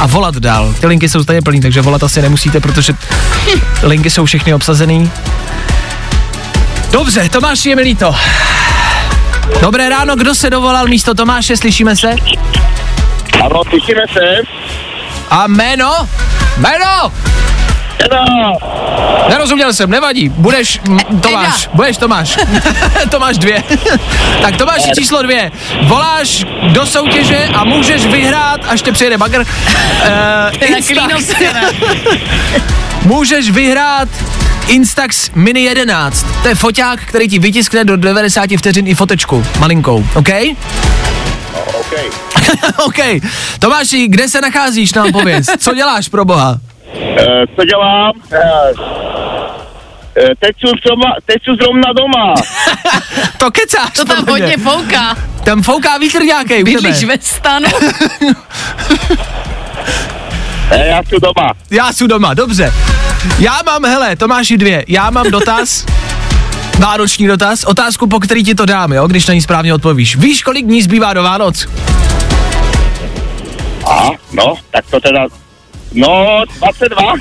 a 0.00 0.06
volat 0.06 0.34
dál. 0.34 0.74
Ty 0.80 0.86
linky 0.86 1.08
jsou 1.08 1.22
stejně 1.22 1.42
plný, 1.42 1.60
takže 1.60 1.82
volat 1.82 2.02
asi 2.02 2.22
nemusíte, 2.22 2.60
protože 2.60 2.92
linky 3.82 4.10
jsou 4.10 4.24
všechny 4.24 4.54
obsazený. 4.54 5.10
Dobře, 6.90 7.28
Tomáši, 7.28 7.68
je 7.68 7.76
mi 7.76 7.82
líto. 7.82 8.14
Dobré 9.60 9.88
ráno, 9.88 10.16
kdo 10.16 10.34
se 10.34 10.50
dovolal 10.50 10.86
místo 10.86 11.14
Tomáše, 11.14 11.56
slyšíme 11.56 11.96
se? 11.96 12.14
Ano, 13.44 13.62
slyšíme 13.68 14.02
se. 14.12 14.42
A 15.30 15.46
jméno? 15.46 16.08
Jméno! 16.56 17.12
Teda, 17.96 18.24
Nerozuměl 19.28 19.72
jsem, 19.72 19.90
nevadí. 19.90 20.28
Budeš 20.28 20.80
m, 20.88 20.98
Tomáš, 21.20 21.68
budeš 21.74 21.96
Tomáš. 21.96 22.36
Tomáš 23.10 23.38
dvě. 23.38 23.62
tak 24.42 24.56
Tomáš 24.56 24.82
je 24.86 24.94
číslo 24.94 25.22
dvě. 25.22 25.52
Voláš 25.82 26.44
do 26.72 26.86
soutěže 26.86 27.48
a 27.54 27.64
můžeš 27.64 28.06
vyhrát, 28.06 28.60
až 28.68 28.82
tě 28.82 28.92
přijede 28.92 29.18
bagr. 29.18 29.40
Uh, 29.40 29.46
Instax. 30.76 31.32
můžeš 33.02 33.50
vyhrát 33.50 34.08
Instax 34.66 35.30
Mini 35.34 35.60
11. 35.60 36.26
To 36.42 36.48
je 36.48 36.54
foťák, 36.54 37.00
který 37.00 37.28
ti 37.28 37.38
vytiskne 37.38 37.84
do 37.84 37.96
90 37.96 38.50
vteřin 38.58 38.86
i 38.88 38.94
fotečku. 38.94 39.46
Malinkou, 39.58 40.06
OK? 40.14 40.28
OK. 41.80 41.92
OK. 42.84 42.98
Tomáši, 43.58 44.08
kde 44.08 44.28
se 44.28 44.40
nacházíš, 44.40 44.94
nám 44.94 45.12
pověz. 45.12 45.46
Co 45.58 45.74
děláš 45.74 46.08
pro 46.08 46.24
boha? 46.24 46.58
E, 46.94 47.46
co 47.56 47.64
dělám? 47.64 48.12
E, 48.32 48.36
e, 50.20 50.28
teď 50.38 50.56
jsem 50.60 50.70
doma, 50.90 51.14
teď 51.26 51.36
jsem 51.44 51.54
zrovna 51.56 51.92
doma. 51.92 52.34
To 53.38 53.50
kecáš, 53.50 53.90
To 53.96 54.04
tam 54.04 54.26
hodně 54.28 54.56
fouká. 54.56 55.16
Tam 55.44 55.62
fouká 55.62 55.98
vítr 55.98 56.22
nějaký. 56.22 56.64
Bydlíš 56.64 57.04
ve 57.04 57.18
stanu. 57.20 57.68
E, 60.70 60.86
já 60.86 61.02
jsem 61.08 61.18
doma. 61.22 61.52
Já 61.70 61.92
jsem 61.92 62.08
doma, 62.08 62.34
dobře. 62.34 62.72
Já 63.38 63.60
mám, 63.66 63.84
hele, 63.84 64.16
Tomáši 64.16 64.58
dvě, 64.58 64.84
já 64.88 65.10
mám 65.10 65.30
dotaz, 65.30 65.86
vánoční 66.78 67.26
dotaz, 67.26 67.64
otázku, 67.64 68.06
po 68.06 68.20
který 68.20 68.44
ti 68.44 68.54
to 68.54 68.66
dám, 68.66 68.92
jo, 68.92 69.06
když 69.06 69.26
na 69.26 69.34
ní 69.34 69.42
správně 69.42 69.74
odpovíš. 69.74 70.16
Víš, 70.16 70.42
kolik 70.42 70.66
dní 70.66 70.82
zbývá 70.82 71.12
do 71.12 71.22
Vánoc? 71.22 71.66
A, 73.90 74.08
no, 74.32 74.54
tak 74.70 74.84
to 74.90 75.00
teda, 75.00 75.26
no, 75.96 76.42
22. 76.58 77.02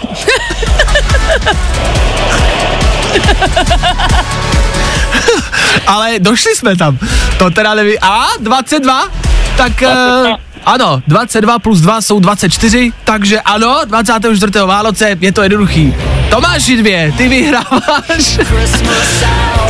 Ale 5.88 6.20
došli 6.20 6.56
jsme 6.56 6.76
tam. 6.76 6.98
To 7.38 7.50
teda 7.50 7.76
neví. 7.76 8.00
A, 8.00 8.28
22? 8.40 9.08
Tak, 9.58 9.72
uh, 9.82 9.88
ano, 10.66 11.02
22 11.08 11.60
plus 11.60 11.82
2 11.82 12.02
jsou 12.02 12.20
24, 12.20 12.92
takže 13.04 13.42
ano, 13.42 13.82
24. 13.86 14.52
Vánoce 14.66 15.18
je 15.22 15.32
to 15.32 15.44
jednoduchý. 15.44 15.94
Tomáši 16.30 16.78
dvě, 16.78 17.14
ty 17.18 17.28
vyhráváš 17.28 18.40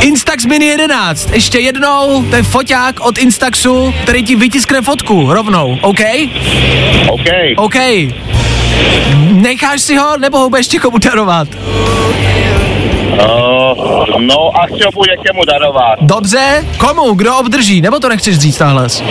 Instax 0.00 0.46
Mini 0.46 0.66
11. 0.66 1.30
Ještě 1.32 1.58
jednou, 1.58 2.24
to 2.30 2.36
je 2.36 2.42
foťák 2.42 3.00
od 3.00 3.18
Instaxu, 3.18 3.94
který 4.02 4.22
ti 4.22 4.36
vytiskne 4.36 4.82
fotku 4.82 5.32
rovnou, 5.32 5.78
OK? 5.82 6.00
OK. 7.08 7.26
OK. 7.56 7.76
Necháš 9.32 9.80
si 9.80 9.96
ho, 9.96 10.16
nebo 10.18 10.38
ho 10.38 10.50
budeš 10.50 10.68
někomu 10.68 10.98
darovat? 10.98 11.48
Uh, 13.12 14.20
no 14.20 14.50
a 14.54 14.66
chtěl 14.66 14.90
budu 14.94 15.10
někému 15.10 15.44
darovat. 15.44 15.98
Dobře, 16.00 16.64
komu, 16.78 17.14
kdo 17.14 17.36
obdrží, 17.38 17.80
nebo 17.80 18.00
to 18.00 18.08
nechceš 18.08 18.38
říct 18.38 18.58
nahlas? 18.58 19.00
Uh, 19.00 19.06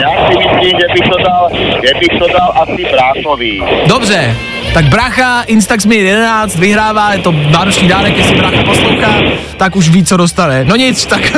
já 0.00 0.08
si 0.28 0.38
myslím, 0.38 0.78
že 0.80 0.86
bych 0.92 1.10
to 1.10 1.18
dal, 1.22 1.48
že 1.74 1.94
bych 2.00 2.18
to 2.18 2.26
dal 2.38 2.52
asi 2.62 2.86
bráchovi. 2.92 3.60
Dobře, 3.86 4.36
tak 4.74 4.84
brácha 4.84 5.42
Instax 5.42 5.86
Mi 5.86 5.96
11 5.96 6.56
vyhrává, 6.56 7.12
je 7.12 7.18
to 7.18 7.34
vánoční 7.50 7.88
dárek, 7.88 8.16
jestli 8.16 8.36
brácha 8.36 8.62
poslouchá, 8.64 9.14
tak 9.56 9.76
už 9.76 9.88
ví, 9.88 10.04
co 10.04 10.16
dostane. 10.16 10.64
No 10.64 10.76
nic, 10.76 11.06
tak 11.06 11.32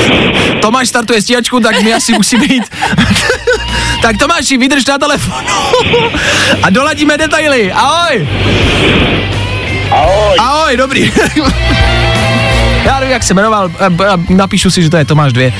Tomáš 0.60 0.88
startuje 0.88 1.22
stíhačku, 1.22 1.60
tak 1.60 1.82
mi 1.82 1.94
asi 1.94 2.12
musí 2.12 2.36
být. 2.36 2.64
Tak 4.02 4.18
Tomáši, 4.18 4.56
vydrž 4.56 4.86
na 4.86 4.98
telefonu 4.98 5.36
a 6.62 6.70
doladíme 6.70 7.18
detaily. 7.18 7.72
Ahoj! 7.72 8.28
Ahoj. 9.90 10.36
Ahoj, 10.38 10.76
dobrý. 10.76 11.12
Já 12.84 13.00
nevím, 13.00 13.12
jak 13.12 13.22
se 13.22 13.34
jmenoval, 13.34 13.70
napíšu 14.28 14.70
si, 14.70 14.82
že 14.82 14.90
to 14.90 14.96
je 14.96 15.04
Tomáš 15.04 15.32
2. 15.32 15.52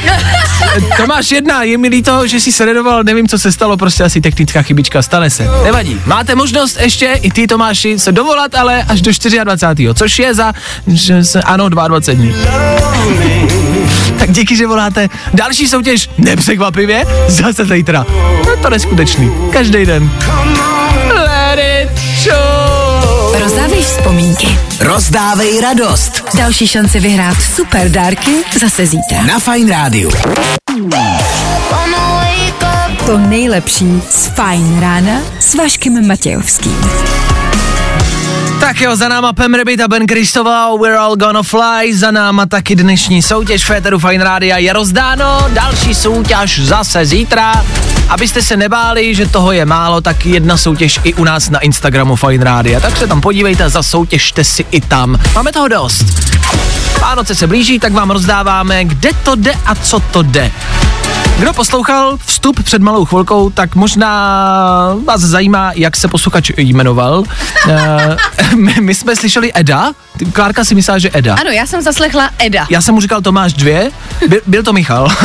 Tomáš 0.97 1.33
1, 1.33 1.63
je 1.63 1.79
mi 1.79 1.89
líto, 1.89 2.27
že 2.27 2.41
jsi 2.41 2.53
se 2.53 2.65
redoval, 2.65 3.05
nevím, 3.05 3.29
co 3.29 3.39
se 3.39 3.53
stalo, 3.53 3.77
prostě 3.77 4.05
asi 4.05 4.21
technická 4.21 4.63
chybička, 4.63 5.03
stane 5.03 5.31
se. 5.31 5.49
Nevadí. 5.65 6.01
Máte 6.07 6.35
možnost 6.35 6.79
ještě 6.81 7.07
i 7.23 7.31
ty, 7.31 7.47
Tomáši, 7.47 7.99
se 7.99 8.13
dovolat, 8.13 8.55
ale 8.55 8.83
až 8.83 9.03
do 9.03 9.11
24. 9.45 9.95
což 9.95 10.19
je 10.19 10.35
za, 10.35 10.53
že 10.87 11.25
se, 11.25 11.43
ano, 11.43 11.69
22 11.69 12.15
dní. 12.15 12.35
Tak 14.19 14.31
díky, 14.33 14.57
že 14.57 14.67
voláte. 14.67 15.09
Další 15.35 15.69
soutěž, 15.69 16.11
nepřekvapivě, 16.19 17.05
zase 17.29 17.65
zítra. 17.65 18.07
Je 18.51 18.57
to 18.57 18.71
neskutečný. 18.71 19.31
Každý 19.53 19.87
den. 19.87 20.11
Let 21.15 21.59
it 21.83 21.99
show. 22.23 23.41
Rozdávej 23.43 23.83
vzpomínky. 23.83 24.59
Rozdávej 24.81 25.61
radost 25.61 26.25
Další 26.39 26.67
šance 26.69 27.01
vyhrát 27.01 27.37
super 27.57 27.89
dárky 27.91 28.31
zase 28.61 28.87
zítra. 28.87 29.23
na 29.27 29.39
Fine 29.39 29.71
Rádiu. 29.73 30.11
To 33.07 33.19
nejlepší 33.19 34.03
z 34.11 34.27
Fajn 34.27 34.81
rána 34.81 35.21
s 35.41 35.55
Vaškem 35.55 36.07
Matějovským. 36.09 36.77
Tak 38.61 38.81
jo, 38.81 38.97
za 38.97 39.09
náma 39.09 39.33
Pam 39.33 39.55
Rabbit 39.55 39.81
a 39.81 39.89
Ben 39.89 40.07
Kristová, 40.07 40.77
We're 40.77 40.99
All 40.99 41.17
Gonna 41.17 41.43
Fly, 41.43 41.95
za 41.95 42.11
náma 42.11 42.47
taky 42.47 42.77
dnešní 42.77 43.23
soutěž 43.23 43.65
Féteru 43.65 43.99
Fine 43.99 44.25
Rádia 44.25 44.59
je 44.59 44.73
rozdáno, 44.73 45.49
další 45.49 45.95
soutěž 45.95 46.61
zase 46.61 47.07
zítra. 47.07 47.65
Abyste 48.09 48.43
se 48.43 48.57
nebáli, 48.57 49.15
že 49.15 49.27
toho 49.27 49.53
je 49.53 49.65
málo, 49.65 50.01
tak 50.01 50.27
jedna 50.27 50.57
soutěž 50.57 51.01
i 51.05 51.15
u 51.15 51.25
nás 51.25 51.51
na 51.51 51.59
Instagramu 51.59 52.17
Fine 52.17 52.45
Rádia, 52.45 52.81
tak 52.81 52.97
se 52.97 53.07
tam 53.07 53.21
podívejte, 53.21 53.69
zasoutěžte 53.69 54.45
si 54.45 54.67
i 54.71 54.81
tam. 54.81 55.21
Máme 55.35 55.53
toho 55.53 55.69
dost. 55.69 56.05
Vánoce 57.01 57.35
se 57.35 57.47
blíží, 57.47 57.79
tak 57.79 57.93
vám 57.93 58.11
rozdáváme, 58.11 58.85
kde 58.85 59.11
to 59.25 59.35
jde 59.35 59.55
a 59.67 59.75
co 59.75 60.01
to 60.01 60.23
jde. 60.23 60.53
Kdo 61.39 61.53
poslouchal 61.53 62.19
vstup 62.27 62.63
před 62.63 62.83
malou 62.83 63.05
chvilkou, 63.05 63.51
tak 63.51 63.75
možná 63.75 64.11
vás 65.05 65.21
zajímá, 65.21 65.73
jak 65.75 65.97
se 65.97 66.09
posluchač 66.09 66.51
jmenoval. 66.57 67.25
Eh, 67.69 68.17
my, 68.57 68.75
my 68.81 68.95
jsme 68.95 69.17
slyšeli 69.17 69.53
Eda, 69.55 69.93
Klárka 70.33 70.65
si 70.65 70.75
myslela, 70.75 70.99
že 70.99 71.11
Eda. 71.13 71.35
Ano, 71.35 71.51
já 71.51 71.67
jsem 71.67 71.83
zaslechla 71.83 72.31
Eda. 72.39 72.67
Já 72.71 72.83
jsem 72.83 72.95
mu 72.95 73.01
říkal 73.01 73.21
Tomáš 73.21 73.53
dvě, 73.53 73.91
byl, 74.29 74.41
byl 74.47 74.63
to 74.63 74.73
Michal. 74.73 75.09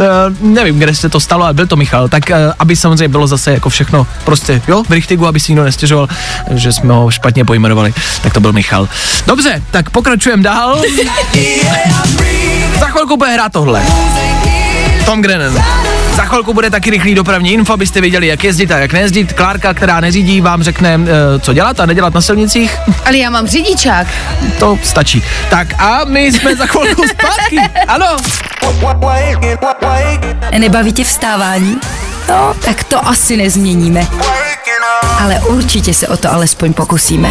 Eh, 0.00 0.04
nevím, 0.40 0.78
kde 0.78 0.94
se 0.94 1.08
to 1.08 1.20
stalo, 1.20 1.44
ale 1.44 1.54
byl 1.54 1.66
to 1.66 1.76
Michal. 1.76 2.08
Tak 2.08 2.30
eh, 2.30 2.52
aby 2.58 2.76
samozřejmě 2.76 3.08
bylo 3.08 3.26
zase 3.26 3.52
jako 3.52 3.68
všechno 3.68 4.06
prostě, 4.24 4.62
jo, 4.68 4.82
v 4.88 4.90
richtigu, 4.90 5.26
aby 5.26 5.40
si 5.40 5.52
nikdo 5.52 5.64
nestěžoval, 5.64 6.08
že 6.50 6.72
jsme 6.72 6.94
ho 6.94 7.10
špatně 7.10 7.44
pojmenovali, 7.44 7.94
tak 8.22 8.34
to 8.34 8.40
byl 8.40 8.52
Michal. 8.52 8.88
Dobře, 9.26 9.62
tak 9.70 9.90
pokračujeme 9.90 10.42
dál. 10.42 10.75
Za 12.80 12.86
chvilku 12.86 13.16
bude 13.16 13.30
hrát 13.30 13.52
tohle. 13.52 13.82
Tom 15.04 15.22
Grennan. 15.22 15.64
Za 16.14 16.24
chvilku 16.24 16.54
bude 16.54 16.70
taky 16.70 16.90
rychlý 16.90 17.14
dopravní 17.14 17.52
info, 17.52 17.72
abyste 17.72 18.00
věděli, 18.00 18.26
jak 18.26 18.44
jezdit 18.44 18.70
a 18.70 18.78
jak 18.78 18.92
nejezdit. 18.92 19.32
Klárka, 19.32 19.74
která 19.74 20.00
neřídí, 20.00 20.40
vám 20.40 20.62
řekne, 20.62 21.00
eh, 21.02 21.38
co 21.40 21.52
dělat 21.52 21.80
a 21.80 21.86
nedělat 21.86 22.14
na 22.14 22.20
silnicích. 22.20 22.78
Ale 23.04 23.16
já 23.16 23.30
mám 23.30 23.46
řidičák. 23.46 24.06
To 24.58 24.78
stačí. 24.82 25.22
Tak 25.50 25.82
a 25.82 26.00
my 26.04 26.32
jsme 26.32 26.56
za 26.56 26.66
chvilku 26.66 27.02
zpátky. 27.08 27.58
Ano. 27.88 28.06
Nebaví 30.58 30.92
tě 30.92 31.04
vstávání? 31.04 31.76
No, 32.28 32.54
tak 32.64 32.84
to 32.84 33.08
asi 33.08 33.36
nezměníme. 33.36 34.06
Ale 35.20 35.40
určitě 35.40 35.94
se 35.94 36.08
o 36.08 36.16
to 36.16 36.32
alespoň 36.32 36.72
pokusíme. 36.72 37.28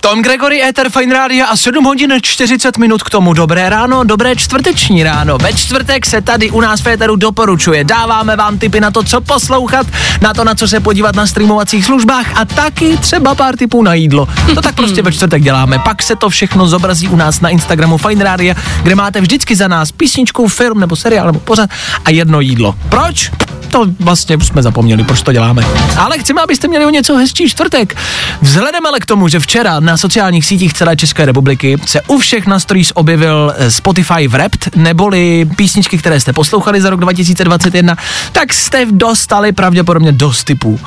Tom 0.00 0.22
Gregory, 0.22 0.62
Ether 0.62 0.90
Fine 0.90 1.14
Radio 1.14 1.46
a 1.48 1.56
7 1.56 1.84
hodin 1.84 2.12
40 2.22 2.78
minut 2.78 3.02
k 3.02 3.10
tomu. 3.10 3.32
Dobré 3.32 3.68
ráno, 3.68 4.04
dobré 4.04 4.36
čtvrteční 4.36 5.02
ráno. 5.02 5.38
Ve 5.38 5.52
čtvrtek 5.52 6.06
se 6.06 6.20
tady 6.20 6.50
u 6.50 6.60
nás 6.60 6.80
v 6.80 6.82
Féteru 6.82 7.16
doporučuje. 7.16 7.84
Dáváme 7.84 8.36
vám 8.36 8.58
tipy 8.58 8.80
na 8.80 8.90
to, 8.90 9.02
co 9.02 9.20
poslouchat, 9.20 9.86
na 10.20 10.34
to, 10.34 10.44
na 10.44 10.54
co 10.54 10.68
se 10.68 10.80
podívat 10.80 11.16
na 11.16 11.26
streamovacích 11.26 11.84
službách 11.84 12.26
a 12.34 12.44
taky 12.44 12.96
třeba 12.96 13.34
pár 13.34 13.56
tipů 13.56 13.82
na 13.82 13.94
jídlo. 13.94 14.28
To 14.54 14.62
tak 14.62 14.74
prostě 14.74 15.02
ve 15.02 15.12
čtvrtek 15.12 15.42
děláme. 15.42 15.78
Pak 15.78 16.02
se 16.02 16.16
to 16.16 16.30
všechno 16.30 16.68
zobrazí 16.68 17.08
u 17.08 17.16
nás 17.16 17.40
na 17.40 17.48
Instagramu 17.48 17.98
Fine 17.98 18.24
Radio, 18.24 18.54
kde 18.82 18.94
máte 18.94 19.20
vždycky 19.20 19.56
za 19.56 19.68
nás 19.68 19.92
písničku, 19.92 20.48
film 20.48 20.80
nebo 20.80 20.96
seriál 20.96 21.26
nebo 21.26 21.40
pořad 21.40 21.70
a 22.04 22.10
jedno 22.10 22.40
jídlo. 22.40 22.74
Proč? 22.88 23.30
To 23.70 23.86
vlastně 24.00 24.36
jsme 24.40 24.62
zapomněli, 24.62 25.04
proč 25.04 25.22
to 25.22 25.32
děláme. 25.32 25.62
Ale 25.96 26.18
chceme, 26.18 26.42
abyste 26.42 26.68
měli 26.68 26.86
o 26.86 26.90
něco 26.90 27.16
hezčí 27.16 27.48
čtvrtek. 27.48 27.96
Vzhledem 28.42 28.86
ale 28.86 29.00
k 29.00 29.06
tomu, 29.06 29.28
že 29.28 29.40
včera 29.40 29.80
na 29.90 29.96
sociálních 29.96 30.46
sítích 30.46 30.72
celé 30.72 30.96
České 30.96 31.26
republiky 31.26 31.76
se 31.86 32.00
u 32.00 32.18
všech 32.18 32.46
na 32.46 32.60
stories 32.60 32.92
objevil 32.94 33.54
eh, 33.56 33.70
Spotify 33.70 34.28
Wrapped, 34.28 34.76
neboli 34.76 35.48
písničky, 35.56 35.98
které 35.98 36.20
jste 36.20 36.32
poslouchali 36.32 36.80
za 36.80 36.90
rok 36.90 37.00
2021, 37.00 37.96
tak 38.32 38.52
jste 38.52 38.86
dostali 38.90 39.52
pravděpodobně 39.52 40.12
dost 40.12 40.44
typů. 40.44 40.80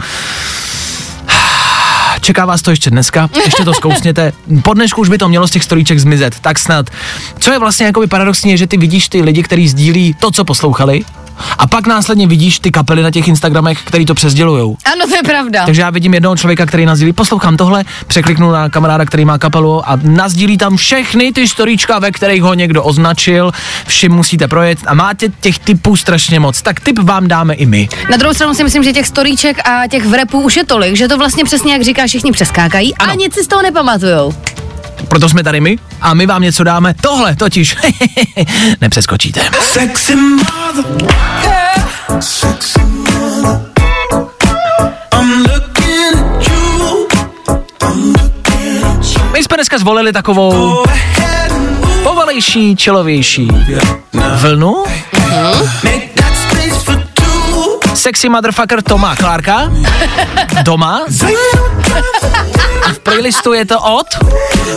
Čeká 2.23 2.45
vás 2.45 2.61
to 2.61 2.71
ještě 2.71 2.89
dneska, 2.89 3.29
ještě 3.45 3.65
to 3.65 3.73
zkousněte. 3.73 4.33
Po 4.63 4.73
dnešku 4.73 5.01
už 5.01 5.09
by 5.09 5.17
to 5.17 5.29
mělo 5.29 5.47
z 5.47 5.51
těch 5.51 5.63
storíček 5.63 5.99
zmizet, 5.99 6.39
tak 6.39 6.59
snad. 6.59 6.89
Co 7.39 7.51
je 7.51 7.59
vlastně 7.59 7.85
jakoby 7.85 8.07
paradoxní, 8.07 8.51
je, 8.51 8.57
že 8.57 8.67
ty 8.67 8.77
vidíš 8.77 9.09
ty 9.09 9.21
lidi, 9.21 9.43
kteří 9.43 9.67
sdílí 9.67 10.15
to, 10.19 10.31
co 10.31 10.45
poslouchali, 10.45 11.05
a 11.57 11.67
pak 11.67 11.87
následně 11.87 12.27
vidíš 12.27 12.59
ty 12.59 12.71
kapely 12.71 13.03
na 13.03 13.11
těch 13.11 13.27
Instagramech, 13.27 13.81
který 13.83 14.05
to 14.05 14.13
přezdělujou. 14.13 14.77
Ano, 14.93 15.07
to 15.07 15.15
je 15.15 15.23
pravda. 15.23 15.65
Takže 15.65 15.81
já 15.81 15.89
vidím 15.89 16.13
jednoho 16.13 16.35
člověka, 16.35 16.65
který 16.65 16.85
nazdílí, 16.85 17.13
poslouchám 17.13 17.57
tohle, 17.57 17.83
překliknu 18.07 18.51
na 18.51 18.69
kamaráda, 18.69 19.05
který 19.05 19.25
má 19.25 19.37
kapelu 19.37 19.89
a 19.89 19.99
nazdílí 20.03 20.57
tam 20.57 20.77
všechny 20.77 21.31
ty 21.31 21.47
storíčka, 21.47 21.99
ve 21.99 22.11
kterých 22.11 22.41
ho 22.41 22.53
někdo 22.53 22.83
označil, 22.83 23.51
všim 23.87 24.11
musíte 24.11 24.47
projet 24.47 24.79
a 24.85 24.93
máte 24.93 25.29
těch 25.29 25.59
typů 25.59 25.95
strašně 25.95 26.39
moc. 26.39 26.61
Tak 26.61 26.79
tip 26.79 26.99
vám 26.99 27.27
dáme 27.27 27.53
i 27.53 27.65
my. 27.65 27.89
Na 28.11 28.17
druhou 28.17 28.33
stranu 28.33 28.53
si 28.53 28.63
myslím, 28.63 28.83
že 28.83 28.93
těch 28.93 29.07
storíček 29.07 29.69
a 29.69 29.87
těch 29.87 30.05
vrepů 30.05 30.41
už 30.41 30.57
je 30.57 30.65
tolik, 30.65 30.95
že 30.95 31.07
to 31.07 31.17
vlastně 31.17 31.43
přesně, 31.43 31.73
jak 31.73 31.81
říkáš, 31.81 32.12
všichni 32.13 32.31
přeskákají 32.31 32.95
a 32.95 33.03
Ano. 33.03 33.13
nic 33.13 33.33
si 33.33 33.43
z 33.43 33.47
toho 33.47 33.61
nepamatujou. 33.61 34.33
Proto 35.07 35.29
jsme 35.29 35.43
tady 35.43 35.61
my 35.61 35.77
a 36.01 36.13
my 36.13 36.25
vám 36.25 36.41
něco 36.41 36.63
dáme. 36.63 36.93
Tohle 37.01 37.35
totiž 37.35 37.75
nepřeskočíte. 38.81 39.41
Sexy 39.61 40.15
mother. 40.15 40.85
Sexy 42.19 42.79
mother. 42.79 43.61
I'm 45.13 45.45
looking 45.53 46.15
at 46.15 46.47
you. 46.47 47.07
I'm 47.81 48.13
looking 48.13 48.85
at 48.85 49.05
you. 49.17 49.29
My 49.31 49.43
jsme 49.43 49.57
dneska 49.57 49.77
zvolili 49.77 50.13
takovou 50.13 50.83
povalejší, 52.03 52.75
čilovější 52.75 53.47
vlnu. 54.35 54.83
Make 55.83 56.12
Sexy 58.03 58.29
motherfucker 58.29 58.81
Toma 58.81 59.15
Klárka. 59.15 59.71
Doma. 60.63 61.01
A 62.85 62.93
v 62.93 62.99
playlistu 62.99 63.53
je 63.53 63.65
to 63.65 63.79
od... 63.79 64.07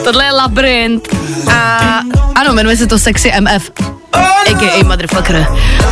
Tohle 0.05 0.25
je 0.25 0.33
labyrint 0.33 1.09
a 1.53 1.79
ano, 2.35 2.53
jmenuje 2.53 2.77
se 2.77 2.87
to 2.87 2.99
Sexy 2.99 3.33
MF, 3.41 3.71
a.k.a. 4.13 4.85
Motherfucker. 4.85 5.47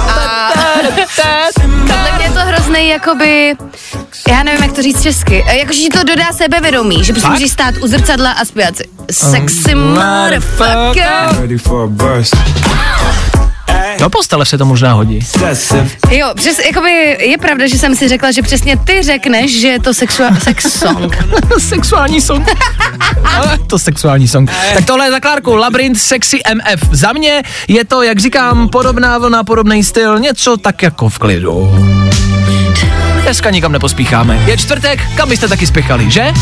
A 0.09 0.51
mě 2.17 2.25
je 2.25 2.31
to 2.31 2.41
hrozný, 2.41 2.89
jakoby, 2.89 3.57
já 4.29 4.43
nevím, 4.43 4.63
jak 4.63 4.73
to 4.73 4.83
říct 4.83 5.03
česky, 5.03 5.45
E, 5.49 5.57
jakože 5.57 5.81
ti 5.81 5.89
to 5.89 6.05
dodá 6.05 6.33
sebevědomí, 6.33 7.05
že 7.05 7.13
prostě 7.13 7.29
můžeš 7.29 7.51
stát 7.51 7.75
u 7.81 7.87
zrcadla 7.87 8.31
a 8.31 8.45
zpívat 8.45 8.77
si 8.77 8.85
Sexy 9.11 9.75
Motherfucker. 9.75 11.29
Do 14.05 14.11
postele 14.11 14.47
se 14.47 14.59
to 14.59 14.65
možná 14.67 14.93
hodí. 14.93 15.19
Jo, 16.11 16.33
přes, 16.37 16.59
jakoby 16.67 17.17
je 17.21 17.39
pravda, 17.39 17.67
že 17.67 17.79
jsem 17.79 17.97
si 17.97 18.09
řekla, 18.09 18.31
že 18.31 18.43
přesně 18.43 18.77
ty 18.77 19.03
řekneš, 19.03 19.61
že 19.61 19.69
je 19.69 19.81
to 19.81 19.95
sexua, 19.95 20.35
sex 20.43 20.79
song. 20.79 21.17
sexuální 21.59 22.21
song. 22.21 22.49
To 23.67 23.79
sexuální 23.79 24.29
song. 24.29 24.51
Tak 24.75 24.85
tohle 24.85 25.07
je 25.07 25.11
za 25.11 25.21
Klárku, 25.21 25.57
Labyrinth 25.57 26.01
Sexy 26.01 26.41
MF. 26.55 26.89
Za 26.91 27.13
mě 27.13 27.43
je 27.69 27.85
to, 27.85 28.03
jak 28.03 28.19
říkám, 28.19 28.69
podobná 28.69 29.19
vlna, 29.19 29.45
podobný 29.45 29.85
styl, 29.85 30.19
něco 30.19 30.57
tak 30.57 30.83
jako 30.83 31.09
v 31.09 31.19
klidu. 31.19 31.71
Dneska 33.23 33.51
nikam 33.51 33.73
nepospícháme. 33.73 34.43
Je 34.47 34.57
čtvrtek, 34.57 35.03
kam 35.17 35.29
byste 35.29 35.49
taky 35.49 35.67
spěchali, 35.67 36.11
že? 36.11 36.33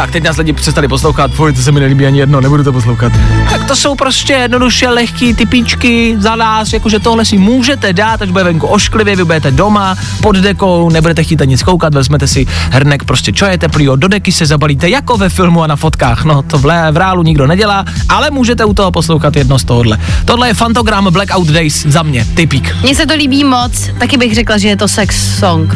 Tak, 0.00 0.10
teď 0.10 0.24
nás 0.24 0.36
lidi 0.36 0.52
přestali 0.52 0.88
poslouchat, 0.88 1.30
fuj, 1.30 1.52
to 1.52 1.62
se 1.62 1.72
mi 1.72 1.80
nelíbí 1.80 2.06
ani 2.06 2.18
jedno, 2.18 2.40
nebudu 2.40 2.64
to 2.64 2.72
poslouchat. 2.72 3.12
Tak 3.50 3.64
to 3.64 3.76
jsou 3.76 3.94
prostě 3.94 4.32
jednoduše 4.32 4.88
lehký 4.88 5.34
typičky 5.34 6.16
za 6.18 6.36
nás, 6.36 6.72
jakože 6.72 6.98
tohle 6.98 7.24
si 7.24 7.38
můžete 7.38 7.92
dát, 7.92 8.22
až 8.22 8.30
bude 8.30 8.44
venku 8.44 8.66
ošklivě, 8.66 9.16
vy 9.16 9.24
budete 9.24 9.50
doma, 9.50 9.96
pod 10.22 10.36
dekou, 10.36 10.90
nebudete 10.90 11.24
chtít 11.24 11.42
ani 11.42 11.58
koukat, 11.58 11.94
vezmete 11.94 12.26
si 12.26 12.46
hrnek 12.70 13.04
prostě 13.04 13.32
čoje 13.32 13.58
teplýho, 13.58 13.96
do 13.96 14.08
deky 14.08 14.32
se 14.32 14.46
zabalíte 14.46 14.88
jako 14.88 15.16
ve 15.16 15.28
filmu 15.28 15.62
a 15.62 15.66
na 15.66 15.76
fotkách. 15.76 16.24
No, 16.24 16.42
to 16.42 16.58
v, 16.58 16.64
lé, 16.64 16.92
v 16.92 16.96
reálu 16.96 17.22
nikdo 17.22 17.46
nedělá, 17.46 17.84
ale 18.08 18.30
můžete 18.30 18.64
u 18.64 18.74
toho 18.74 18.90
poslouchat 18.90 19.36
jedno 19.36 19.58
z 19.58 19.64
tohohle. 19.64 19.98
Tohle 20.24 20.48
je 20.48 20.54
Fantogram 20.54 21.12
Blackout 21.12 21.48
Days 21.48 21.86
za 21.86 22.02
mě, 22.02 22.26
typík. 22.34 22.76
Mně 22.82 22.94
se 22.94 23.06
to 23.06 23.14
líbí 23.14 23.44
moc, 23.44 23.90
taky 23.98 24.16
bych 24.16 24.34
řekla, 24.34 24.58
že 24.58 24.68
je 24.68 24.76
to 24.76 24.88
sex 24.88 25.38
song. 25.38 25.74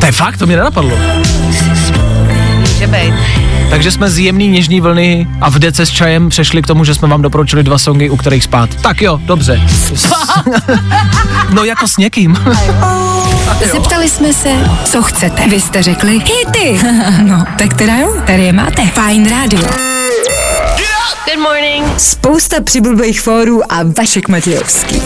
To 0.00 0.06
je 0.06 0.12
fakt, 0.12 0.38
to 0.38 0.46
mě 0.46 0.56
nenapadlo. 0.56 0.98
Může 2.80 2.92
být. 2.92 3.14
Takže 3.70 3.90
jsme 3.90 4.10
z 4.10 4.18
jemný 4.18 4.48
něžný 4.48 4.80
vlny 4.80 5.26
a 5.40 5.50
v 5.50 5.58
dece 5.58 5.86
s 5.86 5.90
čajem 5.90 6.28
přešli 6.28 6.62
k 6.62 6.66
tomu, 6.66 6.84
že 6.84 6.94
jsme 6.94 7.08
vám 7.08 7.22
doporučili 7.22 7.62
dva 7.62 7.78
songy, 7.78 8.10
u 8.10 8.16
kterých 8.16 8.44
spát. 8.44 8.74
Tak 8.74 9.02
jo, 9.02 9.20
dobře. 9.24 9.60
no 11.50 11.64
jako 11.64 11.88
s 11.88 11.96
někým. 11.96 12.36
Zeptali 13.72 14.08
jsme 14.08 14.32
se, 14.32 14.48
co 14.84 15.02
chcete. 15.02 15.48
Vy 15.48 15.60
jste 15.60 15.82
řekli 15.82 16.12
hity. 16.12 16.80
no, 17.22 17.44
tak 17.58 17.74
teda 17.74 17.96
jo, 17.96 18.22
tady 18.26 18.44
je 18.44 18.52
máte. 18.52 18.86
Fajn 18.86 19.30
rádio. 19.30 19.62
Good 21.24 21.42
morning. 21.42 21.86
Spousta 21.98 22.56
přibulbých 22.60 23.20
fórů 23.20 23.72
a 23.72 23.76
Vašek 23.96 24.28
Matějovský. 24.28 25.02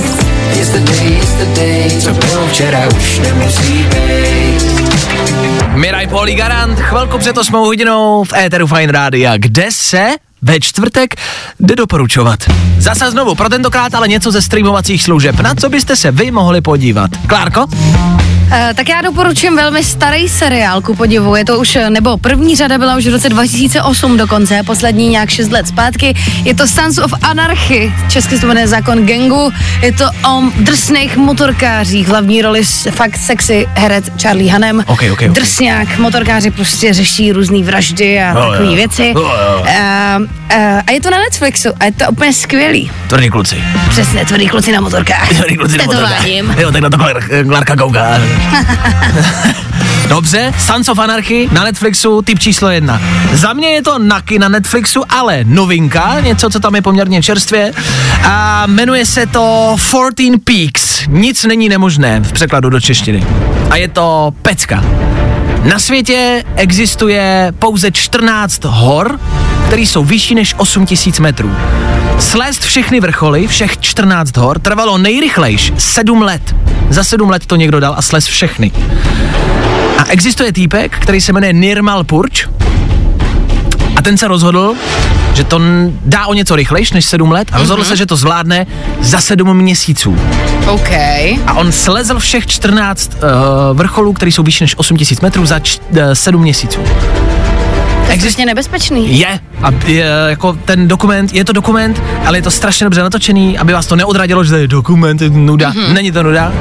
Miraj 5.74 6.06
Poli 6.06 6.34
Garant, 6.34 6.80
chvilku 6.80 7.18
před 7.18 7.38
8 7.38 7.54
hodinou 7.54 8.24
v 8.24 8.32
éteru 8.32 8.66
Fine 8.66 8.92
Rádia, 8.92 9.36
kde 9.36 9.66
se 9.70 10.08
ve 10.44 10.60
čtvrtek 10.60 11.14
jde 11.60 11.76
doporučovat. 11.76 12.38
Zase 12.78 13.10
znovu, 13.10 13.34
pro 13.34 13.48
tentokrát 13.48 13.94
ale 13.94 14.08
něco 14.08 14.30
ze 14.30 14.42
streamovacích 14.42 15.02
služeb, 15.02 15.40
na 15.40 15.54
co 15.54 15.68
byste 15.68 15.96
se 15.96 16.10
vy 16.10 16.30
mohli 16.30 16.60
podívat. 16.60 17.10
Klárko? 17.26 17.66
Uh, 18.44 18.50
tak 18.74 18.88
já 18.88 19.02
doporučím 19.02 19.56
velmi 19.56 19.84
starý 19.84 20.28
seriál, 20.28 20.82
ku 20.82 20.94
podivu. 20.96 21.36
Je 21.36 21.44
to 21.44 21.58
už, 21.58 21.78
nebo 21.88 22.16
první 22.16 22.56
řada 22.56 22.78
byla 22.78 22.96
už 22.96 23.06
v 23.06 23.10
roce 23.10 23.28
2008 23.28 24.16
dokonce, 24.16 24.62
poslední 24.66 25.08
nějak 25.08 25.30
6 25.30 25.52
let 25.52 25.68
zpátky. 25.68 26.14
Je 26.44 26.54
to 26.54 26.66
Sons 26.68 26.98
of 26.98 27.12
Anarchy, 27.22 27.92
česky 28.08 28.38
se 28.38 28.46
jmenuje 28.46 28.68
Zákon 28.68 29.06
gangu. 29.06 29.52
Je 29.82 29.92
to 29.92 30.04
o 30.28 30.42
drsných 30.56 31.16
motorkářích, 31.16 32.08
hlavní 32.08 32.42
roli 32.42 32.64
fakt 32.90 33.16
sexy 33.16 33.66
herec 33.74 34.04
Charlie 34.22 34.52
Hanem. 34.52 34.84
Ok, 34.86 35.02
ok, 35.12 35.22
ok. 35.28 35.32
Drsňák, 35.34 35.98
motorkáři 35.98 36.50
prostě 36.50 36.92
řeší 36.92 37.32
různé 37.32 37.62
vraždy 37.62 38.20
a 38.20 38.28
Jo, 38.28 38.50
takové 38.50 38.68
jo. 38.70 38.74
věci. 38.74 39.12
Jo, 39.16 39.20
jo. 39.22 39.60
Uh, 39.60 40.26
uh, 40.56 40.80
a 40.86 40.90
je 40.92 41.00
to 41.00 41.10
na 41.10 41.18
Netflixu 41.18 41.68
a 41.80 41.84
je 41.84 41.92
to 41.92 42.04
úplně 42.10 42.32
skvělý. 42.32 42.90
Tvrdý 43.08 43.30
kluci. 43.30 43.64
Přesně, 43.90 44.24
tvrdý 44.24 44.48
kluci 44.48 44.72
na 44.72 44.80
motorkách. 44.80 45.28
Tvrdý 45.28 45.56
kluci 45.56 45.78
na 45.78 45.84
motorkách. 45.84 46.26
Jo, 46.58 46.72
tak 46.72 46.80
na 46.80 46.90
to 46.90 46.96
Klár- 46.96 47.48
Klárka 47.48 47.76
kouká. 47.76 48.18
Dobře, 50.08 50.52
Sons 50.58 50.88
of 50.88 50.98
Anarchy 50.98 51.48
na 51.52 51.64
Netflixu, 51.64 52.22
typ 52.22 52.38
číslo 52.38 52.70
jedna. 52.70 53.00
Za 53.32 53.52
mě 53.52 53.68
je 53.68 53.82
to 53.82 53.98
Naky 53.98 54.38
na 54.38 54.48
Netflixu, 54.48 55.02
ale 55.08 55.40
novinka, 55.44 56.20
něco, 56.20 56.50
co 56.50 56.60
tam 56.60 56.74
je 56.74 56.82
poměrně 56.82 57.22
čerstvě. 57.22 57.72
A 58.24 58.66
jmenuje 58.66 59.06
se 59.06 59.26
to 59.26 59.76
14 59.88 60.44
Peaks. 60.44 61.02
Nic 61.08 61.44
není 61.44 61.68
nemožné 61.68 62.20
v 62.20 62.32
překladu 62.32 62.70
do 62.70 62.80
češtiny. 62.80 63.26
A 63.70 63.76
je 63.76 63.88
to 63.88 64.32
pecka. 64.42 64.84
Na 65.64 65.78
světě 65.78 66.44
existuje 66.56 67.52
pouze 67.58 67.90
14 67.90 68.64
hor, 68.64 69.20
které 69.74 69.86
jsou 69.86 70.04
vyšší 70.04 70.34
než 70.34 70.54
8000 70.56 71.18
metrů. 71.18 71.56
Slézt 72.18 72.62
všechny 72.62 73.00
vrcholy, 73.00 73.46
všech 73.46 73.80
14 73.80 74.36
hor, 74.36 74.58
trvalo 74.58 74.98
nejrychlejš 74.98 75.72
7 75.78 76.22
let. 76.22 76.56
Za 76.90 77.04
7 77.04 77.30
let 77.30 77.46
to 77.46 77.56
někdo 77.56 77.80
dal 77.80 77.94
a 77.96 78.02
slez 78.02 78.26
všechny. 78.26 78.72
A 79.98 80.04
existuje 80.08 80.52
týpek, 80.52 80.98
který 80.98 81.20
se 81.20 81.32
jmenuje 81.32 81.52
Nirmal 81.52 82.04
Purč 82.04 82.46
a 83.96 84.02
ten 84.02 84.18
se 84.18 84.28
rozhodl, 84.28 84.74
že 85.34 85.44
to 85.44 85.60
dá 86.04 86.26
o 86.26 86.34
něco 86.34 86.56
rychlejš 86.56 86.92
než 86.92 87.04
7 87.04 87.30
let 87.30 87.48
a 87.52 87.58
rozhodl 87.58 87.84
se, 87.84 87.96
že 87.96 88.06
to 88.06 88.16
zvládne 88.16 88.66
za 89.00 89.20
7 89.20 89.56
měsíců. 89.56 90.16
OK. 90.66 90.90
A 91.46 91.52
on 91.54 91.72
slezl 91.72 92.18
všech 92.18 92.46
14 92.46 93.10
uh, 93.14 93.20
vrcholů, 93.76 94.12
které 94.12 94.30
jsou 94.32 94.42
vyšší 94.42 94.64
než 94.64 94.78
8000 94.78 95.20
metrů 95.20 95.46
za 95.46 95.58
č- 95.58 95.78
uh, 95.90 95.98
7 96.12 96.42
měsíců. 96.42 96.80
To 98.06 98.10
je 98.12 98.18
strašně 98.18 98.46
nebezpečný. 98.46 99.18
Je, 99.18 99.40
a 99.62 99.70
je, 99.86 100.06
jako 100.28 100.58
ten 100.64 100.88
dokument, 100.88 101.34
je 101.34 101.44
to 101.44 101.52
dokument, 101.52 102.02
ale 102.26 102.38
je 102.38 102.42
to 102.42 102.50
strašně 102.50 102.84
dobře 102.84 103.02
natočený, 103.02 103.58
aby 103.58 103.72
vás 103.72 103.86
to 103.86 103.96
neodradilo, 103.96 104.44
že 104.44 104.50
to 104.50 104.56
je 104.56 104.68
dokument, 104.68 105.22
je 105.22 105.30
nuda, 105.30 105.72
mm-hmm. 105.72 105.92
není 105.92 106.12
to 106.12 106.22
nuda. 106.22 106.52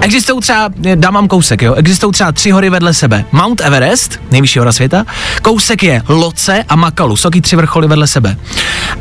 Existují 0.00 0.40
třeba, 0.40 0.70
dám 0.94 1.14
vám 1.14 1.28
kousek, 1.28 1.62
jo, 1.62 1.74
existují 1.74 2.12
třeba 2.12 2.32
tři 2.32 2.50
hory 2.50 2.70
vedle 2.70 2.94
sebe. 2.94 3.24
Mount 3.32 3.60
Everest, 3.60 4.20
nejvyšší 4.30 4.58
hora 4.58 4.72
světa, 4.72 5.04
kousek 5.42 5.82
je 5.82 6.02
Loce 6.08 6.64
a 6.68 6.76
Makalu, 6.76 7.16
jsou 7.16 7.30
taky 7.30 7.40
tři 7.40 7.56
vrcholy 7.56 7.88
vedle 7.88 8.06
sebe. 8.06 8.36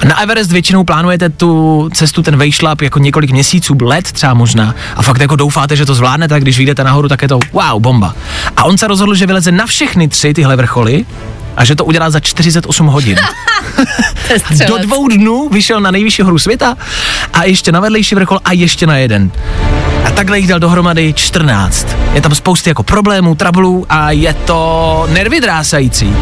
Na 0.04 0.22
Everest 0.22 0.52
většinou 0.52 0.84
plánujete 0.84 1.30
tu 1.30 1.90
cestu, 1.94 2.24
ten 2.24 2.38
vejšlap 2.38 2.82
jako 2.82 3.00
několik 3.00 3.32
měsíců, 3.32 3.78
let 3.82 4.12
třeba 4.12 4.34
možná, 4.34 4.76
a 4.96 5.02
fakt 5.02 5.22
jako 5.22 5.36
doufáte, 5.36 5.76
že 5.76 5.86
to 5.86 5.96
zvládnete, 5.96 6.36
a 6.36 6.40
když 6.40 6.58
vyjdete 6.58 6.84
nahoru, 6.84 7.10
tak 7.10 7.22
je 7.22 7.28
to 7.28 7.40
wow, 7.52 7.82
bomba. 7.82 8.16
A 8.58 8.64
on 8.64 8.78
se 8.78 8.88
rozhodl, 8.88 9.16
že 9.16 9.26
vyleze 9.26 9.52
na 9.52 9.66
všechny 9.66 10.08
tři 10.08 10.34
tyhle 10.34 10.56
vrcholy, 10.56 11.06
a 11.58 11.66
že 11.66 11.76
to 11.76 11.86
udělá 11.86 12.10
za 12.10 12.20
48 12.20 12.88
hodin. 12.88 13.20
Do 14.68 14.78
dvou 14.78 15.08
dnů 15.08 15.50
vyšel 15.50 15.82
na 15.82 15.92
nejvyšší 15.92 16.22
horu 16.22 16.40
světa 16.40 16.78
a 17.34 17.44
ještě 17.44 17.72
na 17.72 17.80
vedlejší 17.80 18.16
vrchol 18.16 18.40
a 18.46 18.54
ještě 18.54 18.88
na 18.88 18.98
jeden. 18.98 19.32
A 20.06 20.12
takhle 20.12 20.40
jich 20.40 20.48
dal 20.48 20.60
dohromady 20.60 21.14
14. 21.14 21.88
Je 22.14 22.22
tam 22.22 22.36
spousty 22.36 22.70
jako 22.70 22.84
problémů, 22.84 23.36
trablů 23.36 23.86
a 23.90 24.12
je 24.12 24.34
to 24.34 25.08
nervy 25.14 25.42
drásající. 25.42 26.14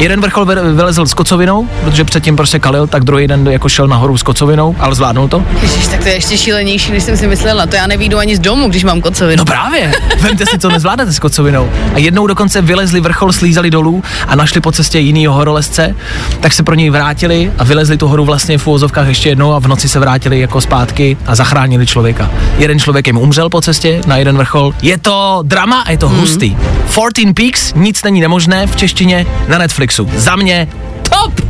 Jeden 0.00 0.20
vrchol 0.20 0.44
vy- 0.44 0.72
vylezl 0.74 1.06
s 1.06 1.14
kocovinou, 1.14 1.68
protože 1.84 2.04
předtím 2.04 2.36
prostě 2.36 2.58
kalil, 2.58 2.86
tak 2.86 3.04
druhý 3.04 3.26
den 3.26 3.48
jako 3.48 3.68
šel 3.68 3.88
nahoru 3.88 4.16
s 4.16 4.22
kocovinou, 4.22 4.76
ale 4.78 4.94
zvládnul 4.94 5.28
to. 5.28 5.44
Ježiš, 5.62 5.86
tak 5.86 6.00
to 6.00 6.08
je 6.08 6.14
ještě 6.14 6.38
šílenější, 6.38 6.92
než 6.92 7.02
jsem 7.02 7.16
si 7.16 7.26
myslela. 7.26 7.66
To 7.66 7.76
já 7.76 7.86
nevídu 7.86 8.18
ani 8.18 8.36
z 8.36 8.38
domu, 8.38 8.68
když 8.68 8.84
mám 8.84 9.00
kocovinu. 9.00 9.40
No 9.40 9.44
právě, 9.44 9.92
vemte 10.20 10.46
si, 10.46 10.58
co 10.58 10.68
nezvládáte 10.68 11.12
s 11.12 11.18
kocovinou. 11.18 11.70
A 11.94 11.98
jednou 11.98 12.26
dokonce 12.26 12.62
vylezli 12.62 13.00
vrchol, 13.00 13.32
slízali 13.32 13.70
dolů 13.70 14.02
a 14.28 14.36
našli 14.36 14.60
po 14.60 14.72
cestě 14.72 14.98
jinýho 14.98 15.34
horolezce, 15.34 15.94
tak 16.40 16.52
se 16.52 16.62
pro 16.62 16.74
něj 16.74 16.90
vrátili 16.90 17.52
a 17.58 17.64
vylezli 17.64 17.96
tu 17.96 18.08
horu 18.08 18.24
vlastně 18.24 18.58
v 18.58 18.66
úvozovkách 18.66 19.08
ještě 19.08 19.28
jednou 19.28 19.52
a 19.52 19.58
v 19.58 19.68
noci 19.68 19.88
se 19.88 19.98
vrátili 19.98 20.40
jako 20.40 20.60
zpátky 20.60 21.16
a 21.26 21.34
zachránili 21.34 21.86
člověka. 21.86 22.30
Jeden 22.58 22.78
člověk 22.78 23.06
jim 23.06 23.18
umřel 23.18 23.48
po 23.48 23.60
cestě 23.60 24.00
na 24.06 24.16
jeden 24.16 24.36
vrchol. 24.36 24.74
Je 24.82 24.98
to 24.98 25.40
drama 25.42 25.80
a 25.80 25.90
je 25.90 25.98
to 25.98 26.08
hmm. 26.08 26.20
hustý. 26.20 26.56
14 26.90 27.34
Peaks, 27.34 27.72
nic 27.74 28.02
není 28.02 28.20
nemožné 28.20 28.66
v 28.66 28.76
češtině 28.76 29.26
na 29.48 29.58
Netflixu. 29.90 30.20
Za 30.20 30.36
mě 30.36 30.68
top! 31.02 31.40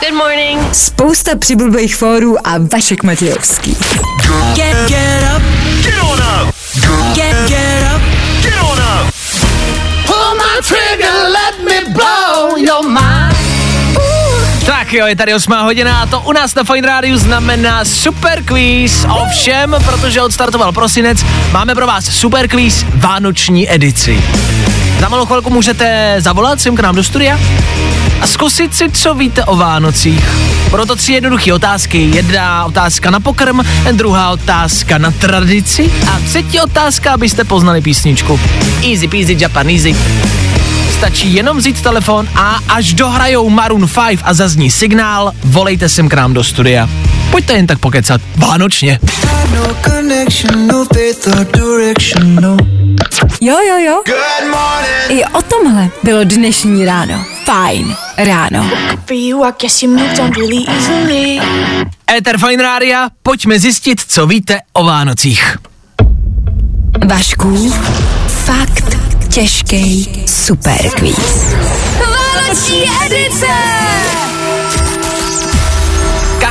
Good 0.00 0.14
morning. 0.14 0.74
Spousta 0.74 1.36
přibulbých 1.38 1.96
fórů 1.96 2.46
a 2.46 2.54
Vašek 2.72 3.02
Matějovský. 3.02 3.76
Get, 4.54 4.88
get 4.88 5.22
up. 5.36 5.42
Get 5.82 5.94
on 6.02 6.18
up. 6.18 6.54
Get, 7.14 7.48
get 7.48 7.92
up. 7.94 8.02
Get 8.42 8.54
on 8.62 8.78
up. 8.78 9.14
Pull 10.06 10.34
my 10.34 10.62
trigger, 10.68 11.12
let 11.12 11.64
me 11.64 11.92
blow 11.92 12.58
your 12.58 12.88
mind. 12.88 13.36
Tak 14.66 14.92
jo, 14.92 15.06
je 15.06 15.16
tady 15.16 15.34
8 15.34 15.52
hodina 15.52 16.00
a 16.00 16.06
to 16.06 16.20
u 16.20 16.32
nás 16.32 16.54
na 16.54 16.64
Fine 16.64 16.88
Radio 16.88 17.18
znamená 17.18 17.84
super 17.84 18.44
quiz. 18.44 19.06
Ovšem, 19.08 19.76
protože 19.84 20.22
odstartoval 20.22 20.72
prosinec, 20.72 21.18
máme 21.52 21.74
pro 21.74 21.86
vás 21.86 22.04
super 22.04 22.48
quiz 22.48 22.86
Vánoční 22.94 23.72
edici. 23.72 24.22
Za 25.02 25.08
malou 25.08 25.26
chvilku 25.26 25.50
můžete 25.50 26.16
zavolat 26.18 26.60
sem 26.60 26.76
k 26.76 26.80
nám 26.80 26.94
do 26.94 27.04
studia 27.04 27.38
a 28.20 28.26
zkusit 28.26 28.74
si, 28.74 28.90
co 28.90 29.14
víte 29.14 29.44
o 29.44 29.56
Vánocích. 29.56 30.28
Budou 30.70 30.84
to 30.84 30.96
tři 30.96 31.12
jednoduché 31.12 31.52
otázky. 31.52 32.10
Jedna 32.14 32.64
otázka 32.64 33.10
na 33.10 33.20
pokrm, 33.20 33.60
druhá 33.92 34.30
otázka 34.30 34.98
na 34.98 35.10
tradici 35.10 35.92
a 36.12 36.20
třetí 36.20 36.60
otázka, 36.60 37.12
abyste 37.12 37.44
poznali 37.44 37.80
písničku. 37.80 38.40
Easy 38.90 39.08
peasy 39.08 39.36
Japaneasy. 39.38 39.96
Stačí 40.98 41.34
jenom 41.34 41.56
vzít 41.56 41.82
telefon 41.82 42.28
a 42.34 42.58
až 42.68 42.94
dohrajou 42.94 43.50
Maroon 43.50 43.88
5 44.08 44.20
a 44.24 44.34
zazní 44.34 44.70
signál, 44.70 45.32
volejte 45.44 45.88
sem 45.88 46.08
k 46.08 46.14
nám 46.14 46.34
do 46.34 46.44
studia. 46.44 46.88
Pojďte 47.30 47.52
jen 47.52 47.66
tak 47.66 47.78
pokecat. 47.78 48.20
Vánočně. 48.36 48.98
No 52.40 52.56
Jo, 53.40 53.56
jo, 53.68 53.78
jo. 53.78 54.02
Good 54.06 54.50
morning. 54.50 55.20
I 55.20 55.24
o 55.24 55.42
tomhle 55.42 55.88
bylo 56.02 56.24
dnešní 56.24 56.84
ráno. 56.84 57.24
Fajn 57.44 57.96
ráno. 58.16 58.70
Ether 62.16 62.38
Fine 62.38 62.62
Rádia, 62.62 63.08
pojďme 63.22 63.58
zjistit, 63.58 64.00
co 64.08 64.26
víte 64.26 64.60
o 64.72 64.84
Vánocích. 64.84 65.56
Vašku, 67.06 67.72
fakt 68.26 68.96
těžký 69.28 70.24
superquiz. 70.26 71.54
Vánoční 71.98 72.84
edice! 73.06 73.46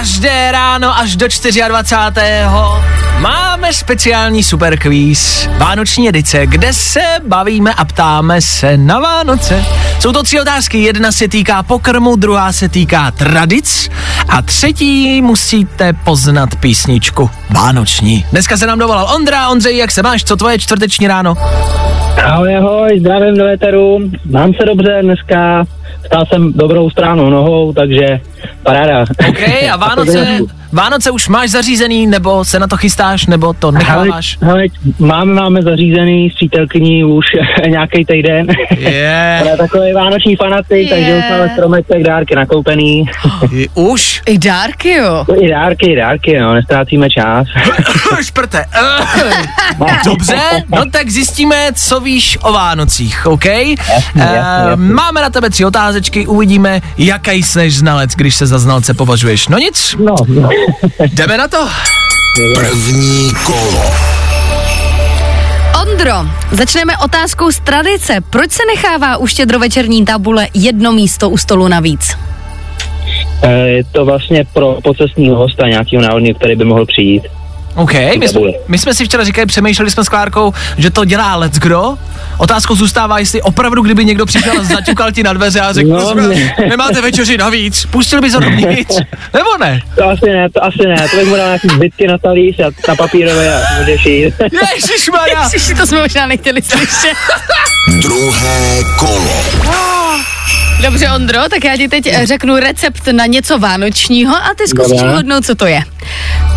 Každé 0.02 0.52
ráno 0.52 0.98
až 0.98 1.16
do 1.16 1.28
24. 1.68 2.22
máme 3.20 3.74
speciální 3.74 4.44
superkvíz 4.44 5.50
Vánoční 5.58 6.10
edice, 6.10 6.48
kde 6.48 6.74
se 6.74 7.02
bavíme 7.28 7.74
a 7.74 7.86
ptáme 7.86 8.42
se 8.42 8.78
na 8.78 9.00
Vánoce. 9.00 9.66
Jsou 10.00 10.12
to 10.12 10.24
tři 10.24 10.42
otázky, 10.42 10.78
jedna 10.78 11.12
se 11.12 11.28
týká 11.28 11.64
pokrmu, 11.64 12.16
druhá 12.16 12.54
se 12.54 12.70
týká 12.70 13.12
tradic 13.12 13.90
a 14.30 14.42
třetí 14.42 15.22
musíte 15.22 15.94
poznat 15.94 16.50
písničku 16.60 17.30
Vánoční. 17.50 18.26
Dneska 18.32 18.58
se 18.58 18.68
nám 18.68 18.80
dovolal 18.80 19.16
Ondra. 19.16 19.50
Ondřej, 19.50 19.78
jak 19.78 19.92
se 19.92 20.04
máš? 20.04 20.24
Co 20.24 20.36
tvoje 20.36 20.60
čtvrteční 20.60 21.08
ráno? 21.08 21.36
Ahoj, 22.26 22.58
ahoj, 22.58 23.00
zdravím 23.00 23.38
do 23.38 23.46
Eteru. 23.46 24.00
Mám 24.26 24.54
se 24.54 24.66
dobře 24.66 25.00
dneska, 25.02 25.66
stál 26.12 26.26
jsem 26.26 26.54
dobrou 26.54 26.89
stranu 26.89 27.30
nohou, 27.30 27.74
takže 27.74 28.19
paráda. 28.63 29.06
OK, 29.30 29.43
a 29.71 29.78
Vánoce, 29.78 30.39
Vánoce 30.74 31.12
už 31.12 31.28
máš 31.28 31.50
zařízený, 31.50 32.08
nebo 32.08 32.46
se 32.46 32.60
na 32.60 32.68
to 32.68 32.78
chystáš, 32.78 33.26
nebo 33.26 33.54
to 33.54 33.72
necháváš? 33.72 34.38
Hele, 34.42 34.54
hele, 34.54 34.64
máme, 35.00 35.34
máme 35.34 35.62
zařízený 35.62 36.30
s 36.30 36.34
přítelkyní 36.36 37.04
už 37.04 37.26
nějaký 37.70 38.06
týden. 38.06 38.48
Je. 38.78 39.40
Ona 39.42 39.52
je 39.52 39.58
takový 39.58 39.94
vánoční 39.94 40.36
fanatik, 40.36 40.78
Je. 40.78 40.90
takže 40.90 41.16
už 41.18 41.24
máme 41.30 41.50
stromeček, 41.54 42.04
dárky 42.04 42.36
nakoupený. 42.36 43.06
Už? 43.74 44.22
I 44.26 44.38
dárky, 44.38 44.92
jo. 44.94 45.26
I 45.42 45.50
dárky, 45.50 45.92
i 45.92 45.96
dárky, 45.96 46.40
no, 46.40 46.54
nestrácíme 46.54 47.10
čas. 47.10 47.48
Šprte. 48.26 48.66
Dobře, 50.06 50.36
no 50.70 50.82
tak 50.92 51.10
zjistíme, 51.10 51.68
co 51.76 52.00
víš 52.00 52.38
o 52.42 52.54
Vánocích, 52.54 53.28
OK? 53.28 53.46
jasně, 53.46 53.78
Eh, 54.16 54.36
jasně. 54.36 54.76
Máme 54.76 55.22
na 55.22 55.30
tebe 55.30 55.50
tři 55.50 55.66
otázečky, 55.66 56.28
uvidíme, 56.28 56.82
jaký 56.98 57.44
jsi 57.44 57.70
znalec, 57.72 58.12
když 58.16 58.36
se 58.36 58.46
za 58.48 58.60
znalce 58.60 58.94
považuješ. 58.94 59.48
No 59.48 59.58
nic, 59.58 59.96
No, 60.00 60.16
no. 60.28 60.50
jdeme 61.13 61.38
na 61.38 61.47
to. 61.47 61.67
První 62.56 63.30
kolo. 63.45 63.84
Ondro, 65.82 66.13
začneme 66.52 66.93
otázkou 66.97 67.52
z 67.52 67.60
tradice. 67.60 68.17
Proč 68.30 68.52
se 68.52 68.63
nechává 68.76 69.17
u 69.17 69.28
štědrovečerní 69.28 70.06
tabule 70.06 70.47
jedno 70.54 70.91
místo 70.91 71.30
u 71.30 71.38
stolu 71.38 71.67
navíc? 71.67 72.17
Eh, 73.43 73.67
Je 73.67 73.84
to 73.84 74.06
vlastně 74.06 74.45
pro 74.54 74.78
pocestního 74.84 75.36
hosta 75.36 75.67
nějakého 75.67 76.04
náhodného, 76.04 76.36
který 76.36 76.56
by 76.56 76.65
mohl 76.65 76.86
přijít. 76.86 77.24
OK, 77.76 77.94
my 78.20 78.28
jsme, 78.28 78.42
my 78.68 78.78
jsme 78.78 78.94
si 78.94 79.06
včera 79.06 79.24
říkali, 79.24 79.46
přemýšleli 79.46 79.92
jsme 79.92 80.04
s 80.04 80.10
Klárkou, 80.10 80.54
že 80.78 80.90
to 80.90 81.06
dělá 81.06 81.36
Let's 81.36 81.60
Kdo. 81.60 81.98
Otázkou 82.38 82.76
zůstává, 82.76 83.20
jestli 83.20 83.42
opravdu, 83.42 83.82
kdyby 83.82 84.06
někdo 84.06 84.26
přišel 84.26 84.60
a 84.60 84.64
zaťukal 84.64 85.12
ti 85.12 85.24
na 85.24 85.34
dveře 85.34 85.60
a 85.62 85.74
řekl, 85.74 85.90
No, 85.90 86.14
ne. 86.14 86.56
nemáte 86.70 87.02
večeři 87.02 87.38
navíc, 87.38 87.86
pustil 87.86 88.22
bys 88.22 88.34
ho 88.34 88.40
dovnitř, 88.40 88.96
nebo 89.34 89.58
ne? 89.60 89.80
To 89.96 90.10
asi 90.10 90.26
ne, 90.26 90.50
to 90.50 90.64
asi 90.64 90.88
ne, 90.88 91.08
to 91.12 91.18
bych 91.18 91.28
mu 91.28 91.36
dal 91.36 91.46
nějaký 91.48 91.68
zbytky 91.68 92.08
na 92.08 92.18
talíř 92.18 92.60
a 92.60 92.70
na 92.88 92.96
papírové 92.96 93.56
a 93.56 93.80
můžeš 93.80 94.06
jít. 94.06 94.34
Ježišmarja. 94.76 95.44
Ježiši, 95.54 95.76
to 95.76 95.88
jsme 95.88 96.02
možná 96.02 96.26
nechtěli 96.28 96.62
slyšet. 96.62 97.18
Druhé 98.02 98.84
kolo. 99.00 100.01
Dobře, 100.82 101.10
Ondro, 101.15 101.39
tak 101.50 101.63
já 101.63 101.78
ti 101.78 101.88
teď 101.88 102.08
eh, 102.08 102.26
řeknu 102.26 102.56
recept 102.56 103.08
na 103.08 103.26
něco 103.26 103.60
vánočního 103.60 104.36
a 104.36 104.50
ty 104.58 104.67
zkusíš 104.67 104.91
Dobrá. 104.98 105.08
vyhodnout, 105.12 105.46
co 105.46 105.56
to 105.56 105.65
je. 105.65 105.82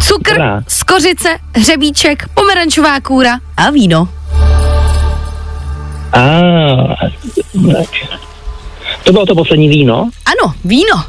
Cukr, 0.02 0.30
Dobrá. 0.30 0.62
skořice, 0.68 1.28
hřebíček, 1.56 2.28
pomerančová 2.34 3.00
kůra 3.00 3.38
a 3.56 3.70
víno. 3.70 4.08
A. 6.12 6.20
To 9.04 9.12
bylo 9.12 9.26
to 9.26 9.34
poslední 9.34 9.68
víno, 9.68 10.10
Ano, 10.26 10.54
víno. 10.64 11.04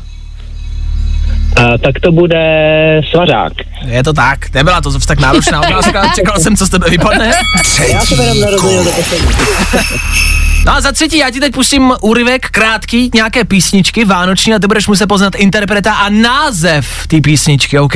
A, 1.56 1.78
tak 1.78 2.00
to 2.02 2.12
bude 2.12 3.02
svařák. 3.12 3.54
Je 3.88 4.04
to 4.04 4.14
tak, 4.14 4.54
nebyla 4.54 4.82
to 4.82 4.92
zase 4.92 5.08
tak 5.08 5.20
náročná 5.20 5.62
otázka, 5.62 6.12
čekal 6.16 6.40
jsem, 6.40 6.58
co 6.58 6.66
z 6.66 6.70
tebe 6.70 6.90
vypadne. 6.90 7.32
Já 7.92 8.02
jsem 8.02 8.22
jenom 8.22 8.40
nerozuměl 8.40 8.84
do 8.84 8.92
poslední. 8.92 9.28
No 10.66 10.76
a 10.76 10.82
za 10.82 10.92
třetí, 10.92 11.18
já 11.18 11.32
ti 11.32 11.40
teď 11.40 11.54
pustím 11.54 11.94
úryvek 12.02 12.50
krátký, 12.50 13.12
nějaké 13.14 13.46
písničky 13.46 14.06
vánoční 14.06 14.54
a 14.54 14.60
ty 14.60 14.68
budeš 14.68 14.88
muset 14.88 15.08
poznat 15.08 15.36
interpreta 15.36 15.94
a 15.94 16.10
název 16.10 17.08
té 17.08 17.22
písničky, 17.22 17.80
OK? 17.80 17.96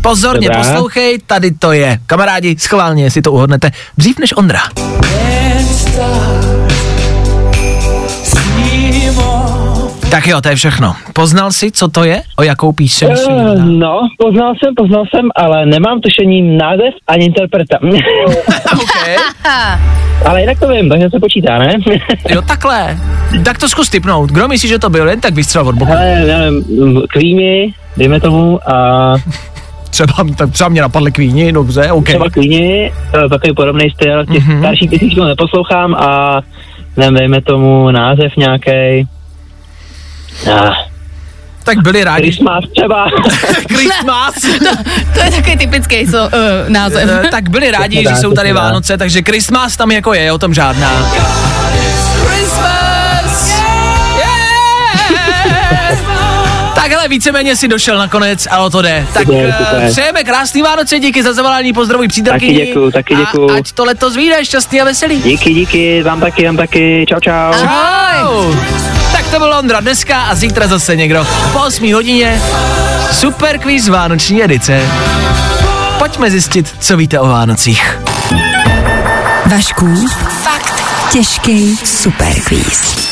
Pozorně 0.00 0.48
Dobrá. 0.48 0.62
poslouchej, 0.62 1.18
tady 1.26 1.50
to 1.50 1.72
je. 1.72 1.98
Kamarádi, 2.06 2.56
schválně, 2.58 3.04
jestli 3.04 3.22
to 3.22 3.32
uhodnete, 3.32 3.70
dřív 3.98 4.18
než 4.18 4.36
Ondra. 4.36 4.60
Tak 10.10 10.26
jo, 10.26 10.40
to 10.40 10.48
je 10.48 10.56
všechno. 10.56 10.94
Poznal 11.12 11.52
jsi, 11.52 11.70
co 11.70 11.88
to 11.88 12.04
je? 12.04 12.22
O 12.36 12.42
jakou 12.42 12.72
píseň 12.72 13.16
se 13.16 13.32
jedná? 13.32 13.64
No, 13.64 14.00
poznal 14.18 14.52
jsem, 14.54 14.74
poznal 14.76 15.04
jsem, 15.14 15.28
ale 15.36 15.66
nemám 15.66 16.00
tušení 16.00 16.56
název 16.56 16.94
ani 17.08 17.24
interpreta. 17.26 17.78
Ale 20.26 20.40
jinak 20.40 20.58
to 20.60 20.68
vím, 20.68 20.88
takže 20.88 21.10
se 21.10 21.20
počítá, 21.20 21.58
ne? 21.58 21.74
Jo, 22.28 22.42
takhle. 22.42 22.98
Tak 23.44 23.58
to 23.58 23.68
zkus 23.68 23.88
typnout. 23.90 24.30
Kdo 24.30 24.48
myslí, 24.48 24.68
že 24.68 24.78
to 24.78 24.90
byl? 24.90 25.08
Jen 25.08 25.20
tak 25.20 25.34
vystřel 25.34 25.68
od 25.68 25.74
boku. 25.74 25.92
Nevím, 26.26 27.02
Queenie, 27.12 27.68
dejme 27.96 28.20
tomu, 28.20 28.70
a 28.70 29.14
Třeba, 29.90 30.14
tak 30.36 30.50
třeba 30.50 30.68
mě 30.68 30.80
napadly 30.80 31.12
kvíni, 31.12 31.52
dobře, 31.52 31.92
OK. 31.92 32.04
třeba 32.04 32.26
eh, 32.44 33.28
takový 33.28 33.54
podobný 33.54 33.90
styl, 33.90 34.26
těch 34.26 34.44
Mhm. 34.44 34.52
mm-hmm. 34.56 34.58
starších 34.58 34.90
písničků 34.90 35.24
neposlouchám 35.24 35.94
a 35.94 36.40
nevím, 36.96 37.14
dejme 37.18 37.40
tomu 37.42 37.90
název 37.90 38.32
nějaký. 38.36 39.08
Ah, 40.46 40.72
Tak 41.64 41.78
byli 41.82 42.04
rádi. 42.04 42.22
Christmas 42.22 42.64
třeba. 42.76 43.06
Christmas. 43.74 44.34
To 45.14 45.20
je 45.24 45.30
takový 45.30 45.56
typický 45.56 46.06
so, 46.06 46.36
uh, 46.36 46.68
název. 46.68 47.10
Eh, 47.24 47.28
tak 47.30 47.48
byli 47.50 47.70
rádi, 47.70 48.04
že 48.08 48.16
jsou 48.16 48.28
to 48.28 48.34
tady. 48.34 48.52
Vánoce, 48.52 48.98
takže 48.98 49.22
Christmas 49.22 49.76
tam 49.76 49.90
jako 49.90 50.14
je, 50.14 50.32
o 50.32 50.38
tom 50.38 50.54
žádná. 50.54 50.90
Christmas! 52.26 53.60
Tak 56.74 56.90
hele, 56.90 57.08
víceméně 57.08 57.56
si 57.56 57.68
došel 57.68 57.98
nakonec 57.98 58.48
a 58.50 58.58
o 58.58 58.70
to 58.70 58.82
jde. 58.82 59.06
Tak 59.14 59.22
Super, 59.26 59.54
eh, 59.60 59.64
super. 59.70 59.90
přejeme 59.90 60.24
krásný 60.24 60.62
Vánoce, 60.62 60.98
díky 60.98 61.22
za 61.22 61.32
zavolání, 61.32 61.72
pozdravuj 61.72 62.08
přítelkyni. 62.08 62.54
Taky 62.54 62.66
děkuju, 62.66 62.90
taky 62.90 63.14
děkuju. 63.16 63.50
A 63.50 63.54
ať 63.56 63.72
to 63.72 63.84
letos 63.84 64.16
vyjde, 64.16 64.44
šťastný 64.44 64.80
a 64.80 64.84
veselý. 64.84 65.22
Díky, 65.22 65.54
díky, 65.54 66.02
vám 66.02 66.20
taky, 66.20 66.46
vám 66.46 66.56
taky, 66.56 67.04
čau, 67.08 67.20
čau. 67.20 67.52
Čau. 67.52 68.54
Tak 68.54 68.99
to 69.30 69.38
byl 69.38 69.54
Ondra 69.54 69.80
dneska 69.80 70.22
a 70.22 70.34
zítra 70.34 70.66
zase 70.66 70.96
někdo 70.96 71.26
po 71.52 71.58
8 71.58 71.94
hodině. 71.94 72.42
Super 73.12 73.58
quiz 73.58 73.88
Vánoční 73.88 74.44
edice. 74.44 74.82
Pojďme 75.98 76.30
zjistit, 76.30 76.74
co 76.80 76.96
víte 76.96 77.20
o 77.20 77.28
Vánocích. 77.28 77.98
Vašku, 79.46 80.08
fakt 80.42 80.82
těžký 81.12 81.76
superquiz. 81.76 83.10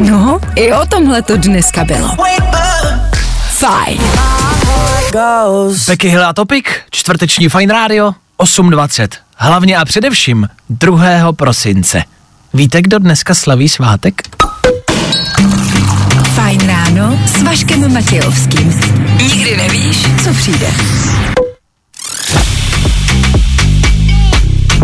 No, 0.00 0.38
i 0.54 0.72
o 0.72 0.86
tomhle 0.86 1.22
to 1.22 1.36
dneska 1.36 1.84
bylo. 1.84 2.16
Fajn. 3.48 4.00
Becky 5.88 6.08
Hill 6.08 6.26
a 6.26 6.32
Topik, 6.32 6.80
čtvrteční 6.90 7.48
Fine 7.48 7.74
Radio, 7.74 8.12
8.20. 8.38 9.08
Hlavně 9.36 9.76
a 9.76 9.84
především 9.84 10.48
2. 10.70 11.32
prosince. 11.32 12.02
Víte, 12.54 12.82
kdo 12.82 12.98
dneska 12.98 13.34
slaví 13.34 13.68
svátek? 13.68 14.22
Fajn 16.34 16.60
ráno 16.66 17.18
s 17.26 17.42
Vaškem 17.42 17.92
Matějovským. 17.92 18.80
Nikdy 19.22 19.56
nevíš, 19.56 20.06
co 20.24 20.34
přijde. 20.34 20.66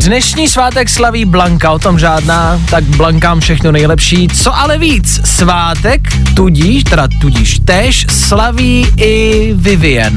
Dnešní 0.04 0.48
svátek 0.48 0.88
slaví 0.88 1.24
Blanka, 1.24 1.70
o 1.70 1.78
tom 1.78 1.98
žádná, 1.98 2.60
tak 2.70 2.84
Blankám 2.84 3.40
všechno 3.40 3.72
nejlepší. 3.72 4.28
Co 4.28 4.56
ale 4.56 4.78
víc, 4.78 5.20
svátek 5.24 6.00
tudíž, 6.34 6.84
teda 6.84 7.08
tudíž 7.20 7.60
tež, 7.64 8.06
slaví 8.10 8.88
i 8.96 9.50
Vivien. 9.54 10.16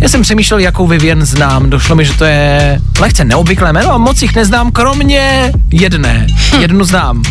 Já 0.00 0.08
jsem 0.08 0.22
přemýšlel, 0.22 0.60
jakou 0.60 0.86
Vivien 0.86 1.26
znám. 1.26 1.70
Došlo 1.70 1.96
mi, 1.96 2.04
že 2.04 2.12
to 2.12 2.24
je 2.24 2.80
lehce 3.00 3.24
neobvyklé 3.24 3.72
jméno 3.72 3.92
a 3.92 3.98
moc 3.98 4.22
jich 4.22 4.34
neznám, 4.36 4.72
kromě 4.72 5.52
jedné. 5.72 6.26
Jednu 6.58 6.84
znám. 6.84 7.22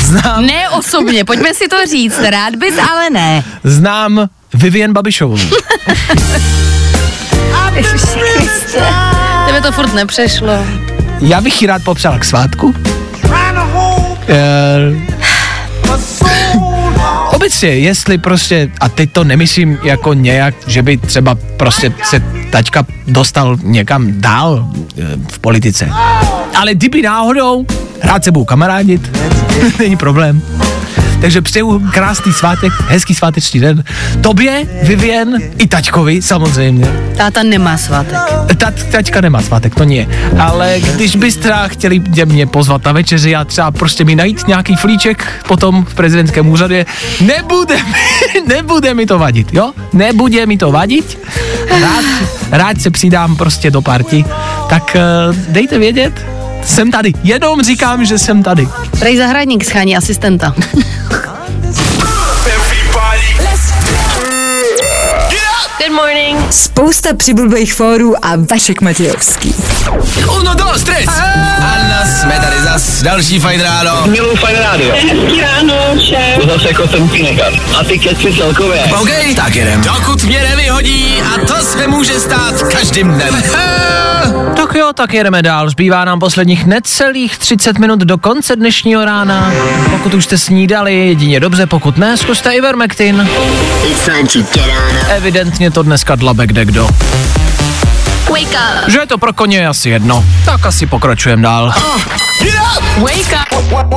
Znám, 0.00 0.46
Ne 0.46 0.68
osobně, 0.68 1.24
pojďme 1.24 1.54
si 1.54 1.68
to 1.68 1.76
říct. 1.90 2.20
Rád 2.30 2.56
bys, 2.56 2.74
ale 2.90 3.10
ne. 3.10 3.44
znám 3.64 4.28
Vivien 4.54 4.92
Babišovou. 4.92 5.38
Tebe 9.46 9.60
to 9.62 9.72
furt 9.72 9.94
nepřešlo. 9.94 10.64
Já 11.20 11.40
bych 11.40 11.62
ji 11.62 11.68
rád 11.68 11.84
popřál 11.84 12.18
k 12.18 12.24
svátku. 12.24 12.74
Eh, 14.28 14.94
obecně, 17.34 17.68
jestli 17.68 18.18
prostě, 18.18 18.70
a 18.80 18.88
teď 18.88 19.12
to 19.12 19.24
nemyslím 19.24 19.78
jako 19.82 20.14
nějak, 20.14 20.54
že 20.66 20.82
by 20.82 20.96
třeba 20.96 21.38
prostě 21.56 21.92
se 22.04 22.22
tačka 22.52 22.86
dostal 23.06 23.56
někam 23.62 24.20
dál 24.20 24.68
eh, 24.98 25.02
v 25.32 25.38
politice. 25.38 25.90
Ale 26.56 26.74
kdyby 26.74 27.02
náhodou, 27.02 27.66
rád 28.02 28.24
se 28.24 28.30
budu 28.30 28.44
kamarádit, 28.44 29.18
není 29.78 29.96
problém. 29.96 30.42
Takže 31.20 31.42
přeju 31.42 31.82
krásný 31.92 32.32
svátek, 32.32 32.72
hezký 32.88 33.14
sváteční 33.14 33.60
den. 33.60 33.84
Tobě, 34.20 34.66
Vivien, 34.82 35.36
i 35.58 35.66
taťkovi 35.66 36.22
samozřejmě. 36.22 36.86
Táta 37.16 37.42
nemá 37.42 37.76
svátek. 37.78 38.18
Ta, 38.56 38.72
taťka 38.90 39.20
nemá 39.20 39.42
svátek, 39.42 39.74
to 39.74 39.84
nie. 39.84 40.06
Ale 40.38 40.80
když 40.80 41.16
byste 41.16 41.52
chtěli 41.66 42.02
mě- 42.24 42.46
pozvat 42.46 42.84
na 42.84 42.92
večeři 42.92 43.36
a 43.36 43.44
třeba 43.44 43.70
prostě 43.70 44.04
mi 44.04 44.16
najít 44.16 44.48
nějaký 44.48 44.76
flíček 44.76 45.44
potom 45.48 45.84
v 45.84 45.94
prezidentském 45.94 46.48
úřadě, 46.48 46.86
nebude 47.20 47.76
mi, 47.76 48.40
nebude 48.54 48.94
mi 48.94 49.06
to 49.06 49.18
vadit, 49.18 49.54
jo? 49.54 49.72
Nebude 49.92 50.46
mi 50.46 50.56
to 50.58 50.72
vadit. 50.72 51.18
Rád, 51.80 52.04
rád 52.50 52.80
se 52.80 52.90
přidám 52.90 53.36
prostě 53.36 53.70
do 53.70 53.82
party. 53.82 54.24
Tak 54.68 54.96
uh, 55.30 55.36
dejte 55.48 55.78
vědět, 55.78 56.26
jsem 56.66 56.90
tady, 56.90 57.12
jenom 57.22 57.62
říkám, 57.62 58.04
že 58.04 58.18
jsem 58.18 58.42
tady. 58.42 58.68
Prej 58.98 59.16
zahradník 59.16 59.64
schání 59.64 59.96
asistenta. 59.96 60.54
Good 65.78 65.92
morning. 65.96 66.52
Spousta 66.52 67.14
přibulbých 67.16 67.74
fórů 67.74 68.24
a 68.24 68.32
Vašek 68.50 68.80
Matějovský. 68.80 69.54
Uno, 70.40 70.54
dos, 70.54 70.82
tres. 70.82 71.08
Anna, 71.58 72.04
jsme 72.06 72.40
tady 72.40 72.60
zas, 72.60 73.02
další 73.02 73.40
fajn 73.40 73.60
ráno. 73.60 74.06
Miluji 74.06 74.36
fajn 74.36 74.56
rádio. 74.58 74.92
Hezký 74.92 75.40
ráno, 75.40 75.74
šéf. 76.08 76.38
To 76.40 76.46
zase 76.46 76.68
jako 76.68 76.88
jsem. 76.88 77.10
A 77.80 77.84
ty 77.84 77.98
keci 77.98 78.34
celkově. 78.38 78.84
OK, 79.00 79.10
tak 79.36 79.54
jedem. 79.54 79.80
Dokud 79.80 80.24
mě 80.24 80.42
nevyhodí 80.42 81.22
a 81.34 81.46
to 81.46 81.54
se 81.62 81.86
může 81.86 82.20
stát 82.20 82.62
každým 82.62 83.08
dnem. 83.08 83.42
Tak 84.56 84.74
jo, 84.74 84.92
tak 84.94 85.14
jedeme 85.14 85.42
dál. 85.42 85.70
Zbývá 85.70 86.04
nám 86.04 86.20
posledních 86.20 86.66
necelých 86.66 87.38
30 87.38 87.78
minut 87.78 87.98
do 88.00 88.18
konce 88.18 88.56
dnešního 88.56 89.04
rána. 89.04 89.52
Pokud 89.90 90.14
už 90.14 90.24
jste 90.24 90.38
snídali, 90.38 90.94
jedině 91.08 91.40
dobře, 91.40 91.66
pokud 91.66 91.96
ne, 91.96 92.16
zkuste 92.16 92.52
Ivermectin. 92.54 93.28
Evidentně 95.08 95.70
to 95.70 95.82
dneska 95.82 96.14
dlabe 96.14 96.46
kde 96.46 96.64
kdo. 96.64 96.88
Wake 98.30 98.42
up. 98.42 98.90
Že 98.90 98.98
je 98.98 99.06
to 99.06 99.18
pro 99.18 99.32
koně 99.32 99.68
asi 99.68 99.90
jedno. 99.90 100.24
Tak 100.44 100.66
asi 100.66 100.86
pokračujeme 100.86 101.42
dál. 101.42 101.74
Wake 102.98 103.38
up. 103.52 103.94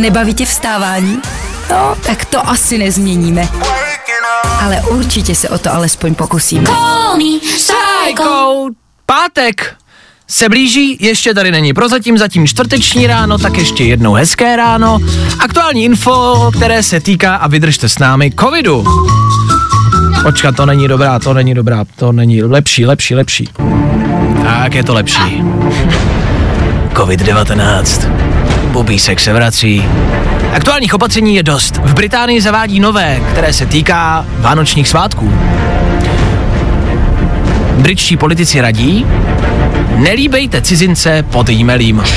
Nebaví 0.00 0.34
tě 0.34 0.46
vstávání? 0.46 1.18
No, 1.70 1.94
tak 2.06 2.24
to 2.24 2.48
asi 2.48 2.78
nezměníme. 2.78 3.48
Ale 4.62 4.80
určitě 4.80 5.34
se 5.34 5.48
o 5.48 5.58
to 5.58 5.74
alespoň 5.74 6.14
pokusíme. 6.14 6.66
Psycho. 7.40 8.68
Pátek 9.06 9.74
se 10.28 10.48
blíží, 10.48 10.96
ještě 11.00 11.34
tady 11.34 11.50
není 11.50 11.72
prozatím, 11.72 12.18
zatím 12.18 12.46
čtvrteční 12.46 13.06
ráno, 13.06 13.38
tak 13.38 13.56
ještě 13.56 13.84
jednou 13.84 14.12
hezké 14.12 14.56
ráno. 14.56 14.98
Aktuální 15.38 15.84
info, 15.84 16.50
které 16.56 16.82
se 16.82 17.00
týká, 17.00 17.36
a 17.36 17.48
vydržte 17.48 17.88
s 17.88 17.98
námi, 17.98 18.32
covidu. 18.40 18.84
Počkat, 20.22 20.56
to 20.56 20.66
není 20.66 20.88
dobrá, 20.88 21.18
to 21.18 21.34
není 21.34 21.54
dobrá, 21.54 21.84
to 21.96 22.12
není 22.12 22.42
lepší, 22.42 22.86
lepší, 22.86 23.14
lepší. 23.14 23.48
Tak 24.44 24.74
je 24.74 24.84
to 24.84 24.94
lepší. 24.94 25.42
COVID-19. 26.94 28.12
Bubísek 28.72 29.20
se 29.20 29.32
vrací. 29.32 29.84
Aktuálních 30.52 30.94
opatření 30.94 31.34
je 31.34 31.42
dost. 31.42 31.76
V 31.76 31.94
Británii 31.94 32.40
zavádí 32.40 32.80
nové, 32.80 33.20
které 33.32 33.52
se 33.52 33.66
týká 33.66 34.26
vánočních 34.38 34.88
svátků. 34.88 35.32
Britští 37.78 38.16
politici 38.16 38.60
radí, 38.60 39.06
nelíbejte 39.96 40.62
cizince 40.62 41.22
pod 41.22 41.48
e-mailím. 41.48 42.02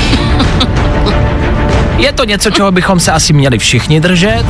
Je 1.97 2.11
to 2.13 2.23
něco, 2.23 2.51
čeho 2.51 2.71
bychom 2.71 2.99
se 2.99 3.11
asi 3.11 3.33
měli 3.33 3.59
všichni 3.59 3.99
držet. 3.99 4.45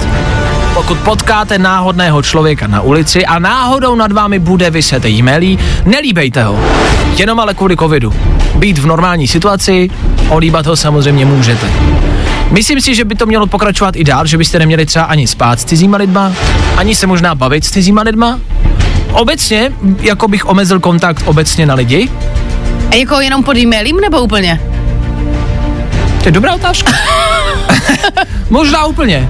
Pokud 0.73 0.97
potkáte 0.97 1.57
náhodného 1.57 2.21
člověka 2.21 2.67
na 2.67 2.81
ulici 2.81 3.25
a 3.25 3.39
náhodou 3.39 3.95
nad 3.95 4.11
vámi 4.11 4.39
bude 4.39 4.69
vyset 4.69 5.05
e-mailí, 5.05 5.59
nelíbejte 5.85 6.43
ho. 6.43 6.59
Jenom 7.17 7.39
ale 7.39 7.53
kvůli 7.53 7.77
covidu. 7.77 8.13
Být 8.55 8.77
v 8.77 8.85
normální 8.85 9.27
situaci, 9.27 9.89
olíbat 10.29 10.65
ho 10.65 10.75
samozřejmě 10.75 11.25
můžete. 11.25 11.67
Myslím 12.51 12.81
si, 12.81 12.95
že 12.95 13.05
by 13.05 13.15
to 13.15 13.25
mělo 13.25 13.47
pokračovat 13.47 13.95
i 13.95 14.03
dál, 14.03 14.25
že 14.25 14.37
byste 14.37 14.59
neměli 14.59 14.85
třeba 14.85 15.05
ani 15.05 15.27
spát 15.27 15.59
s 15.59 15.65
cizíma 15.65 15.97
lidma, 15.97 16.33
ani 16.77 16.95
se 16.95 17.07
možná 17.07 17.35
bavit 17.35 17.65
s 17.65 17.71
cizíma 17.71 18.01
lidma. 18.01 18.39
Obecně, 19.11 19.71
jako 20.01 20.27
bych 20.27 20.45
omezil 20.45 20.79
kontakt 20.79 21.23
obecně 21.25 21.65
na 21.65 21.73
lidi. 21.75 22.09
A 22.91 22.95
jako 22.95 23.21
jenom 23.21 23.43
pod 23.43 23.57
e-mailím 23.57 23.99
nebo 24.01 24.21
úplně? 24.21 24.61
To 26.21 26.27
je 26.27 26.31
dobrá 26.31 26.53
otázka. 26.53 26.91
možná 28.49 28.85
úplně. 28.85 29.29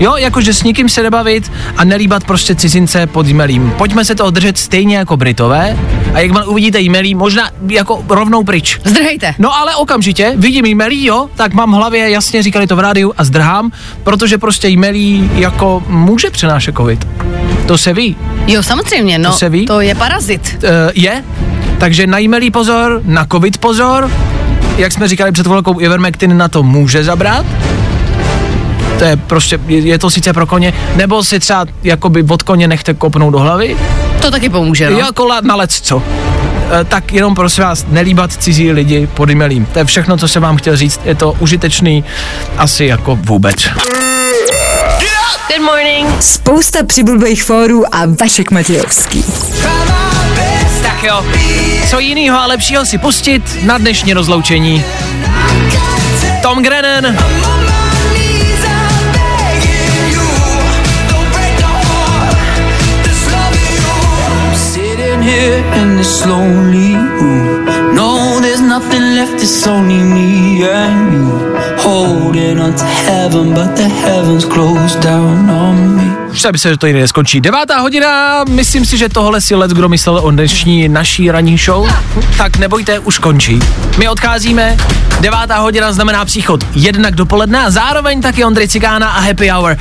Jo, 0.00 0.16
jakože 0.16 0.54
s 0.54 0.62
nikým 0.62 0.88
se 0.88 1.02
nebavit 1.02 1.52
a 1.76 1.84
nelíbat 1.84 2.24
prostě 2.24 2.54
cizince 2.54 3.06
pod 3.06 3.26
e-mailím. 3.28 3.72
Pojďme 3.78 4.04
se 4.04 4.14
toho 4.14 4.30
držet 4.30 4.58
stejně 4.58 4.96
jako 4.96 5.16
Britové 5.16 5.76
a 6.14 6.20
jak 6.20 6.48
uvidíte 6.48 6.80
e-mailí, 6.80 7.14
možná 7.14 7.50
jako 7.68 8.04
rovnou 8.08 8.44
pryč. 8.44 8.80
Zdrhejte. 8.84 9.34
No 9.38 9.56
ale 9.56 9.76
okamžitě, 9.76 10.32
vidím 10.36 10.66
e-mailí, 10.66 11.04
jo, 11.04 11.28
tak 11.34 11.54
mám 11.54 11.72
v 11.72 11.74
hlavě, 11.74 12.10
jasně 12.10 12.42
říkali 12.42 12.66
to 12.66 12.76
v 12.76 12.80
rádiu 12.80 13.12
a 13.18 13.24
zdrhám, 13.24 13.72
protože 14.02 14.38
prostě 14.38 14.68
e-mailí 14.68 15.30
jako 15.34 15.82
může 15.86 16.30
přenášet 16.30 16.76
covid. 16.76 17.08
To 17.66 17.78
se 17.78 17.92
ví. 17.92 18.16
Jo, 18.46 18.62
samozřejmě, 18.62 19.18
no. 19.18 19.30
To 19.30 19.36
se 19.36 19.48
ví? 19.48 19.66
To 19.66 19.80
je 19.80 19.94
parazit. 19.94 20.64
Uh, 20.64 20.70
je, 20.94 21.24
takže 21.78 22.06
na 22.06 22.20
e-mailí 22.20 22.50
pozor, 22.50 23.02
na 23.04 23.26
covid 23.32 23.58
pozor, 23.58 24.10
jak 24.76 24.92
jsme 24.92 25.08
říkali 25.08 25.32
před 25.32 25.46
chvilkou, 25.46 25.80
Ivermectin 25.80 26.36
na 26.36 26.48
to 26.48 26.62
může 26.62 27.04
zabrat, 27.04 27.46
to 29.00 29.06
je 29.06 29.16
prostě, 29.16 29.58
je, 29.66 29.98
to 29.98 30.10
sice 30.10 30.32
pro 30.32 30.46
koně, 30.46 30.72
nebo 30.96 31.24
si 31.24 31.40
třeba 31.40 31.66
jakoby 31.82 32.24
od 32.28 32.42
koně 32.42 32.68
nechte 32.68 32.94
kopnout 32.94 33.32
do 33.32 33.38
hlavy, 33.38 33.76
To 34.20 34.30
taky 34.30 34.48
pomůže, 34.48 34.90
no. 34.90 34.98
jako 34.98 35.28
na 35.42 35.54
lec 35.54 35.80
co. 35.80 36.02
E, 36.80 36.84
tak 36.84 37.12
jenom 37.12 37.34
prosím 37.34 37.64
vás, 37.64 37.86
nelíbat 37.88 38.32
cizí 38.32 38.72
lidi 38.72 39.06
pod 39.14 39.30
e-mailím. 39.30 39.66
To 39.66 39.78
je 39.78 39.84
všechno, 39.84 40.16
co 40.16 40.28
jsem 40.28 40.42
vám 40.42 40.56
chtěl 40.56 40.76
říct. 40.76 41.00
Je 41.04 41.14
to 41.14 41.32
užitečný 41.38 42.04
asi 42.56 42.84
jako 42.84 43.18
vůbec. 43.22 43.68
Good 45.48 45.66
morning. 45.66 46.22
Spousta 46.22 46.78
přibulbých 46.86 47.44
fórů 47.44 47.94
a 47.94 48.02
Vašek 48.20 48.50
Matějovský. 48.50 49.24
Tak 50.82 51.02
jo, 51.02 51.24
co 51.90 51.98
jinýho 51.98 52.40
a 52.40 52.46
lepšího 52.46 52.86
si 52.86 52.98
pustit 52.98 53.42
na 53.62 53.78
dnešní 53.78 54.12
rozloučení. 54.12 54.84
Tom 56.42 56.62
Grennan, 56.62 57.16
here 65.30 65.62
in 65.80 65.96
this 65.96 66.26
lonely 66.26 66.94
room. 67.18 67.94
No, 67.94 68.40
there's 68.40 68.60
nothing 68.60 69.04
left, 69.18 69.34
it's 69.46 69.66
only 69.66 70.02
me 70.16 70.64
and 70.64 71.12
you. 71.14 71.28
Holding 71.86 72.58
on 72.58 72.74
to 72.74 72.88
heaven, 73.06 73.54
but 73.54 73.76
the 73.76 73.88
heavens 73.88 74.44
closed 74.44 75.00
down 75.00 75.48
on 75.48 75.76
me. 75.98 76.09
Už 76.30 76.40
se, 76.40 76.68
že 76.68 76.76
to 76.76 76.86
jiný 76.86 77.00
neskončí. 77.00 77.40
Devátá 77.40 77.78
hodina, 77.78 78.44
myslím 78.48 78.86
si, 78.86 78.98
že 78.98 79.08
tohle 79.08 79.40
si 79.40 79.54
let, 79.54 79.70
kdo 79.70 79.88
myslel 79.88 80.18
o 80.18 80.30
dnešní 80.30 80.88
naší 80.88 81.30
ranní 81.30 81.58
show, 81.58 81.90
tak 82.36 82.56
nebojte, 82.56 82.98
už 82.98 83.18
končí. 83.18 83.58
My 83.98 84.08
odcházíme, 84.08 84.76
devátá 85.20 85.58
hodina 85.58 85.92
znamená 85.92 86.24
příchod 86.24 86.64
jednak 86.74 87.14
dopoledne 87.14 87.58
a 87.64 87.70
zároveň 87.70 88.20
taky 88.20 88.44
Ondrej 88.44 88.68
Cigána 88.68 89.08
a 89.08 89.20
Happy 89.20 89.50
Hour. 89.50 89.76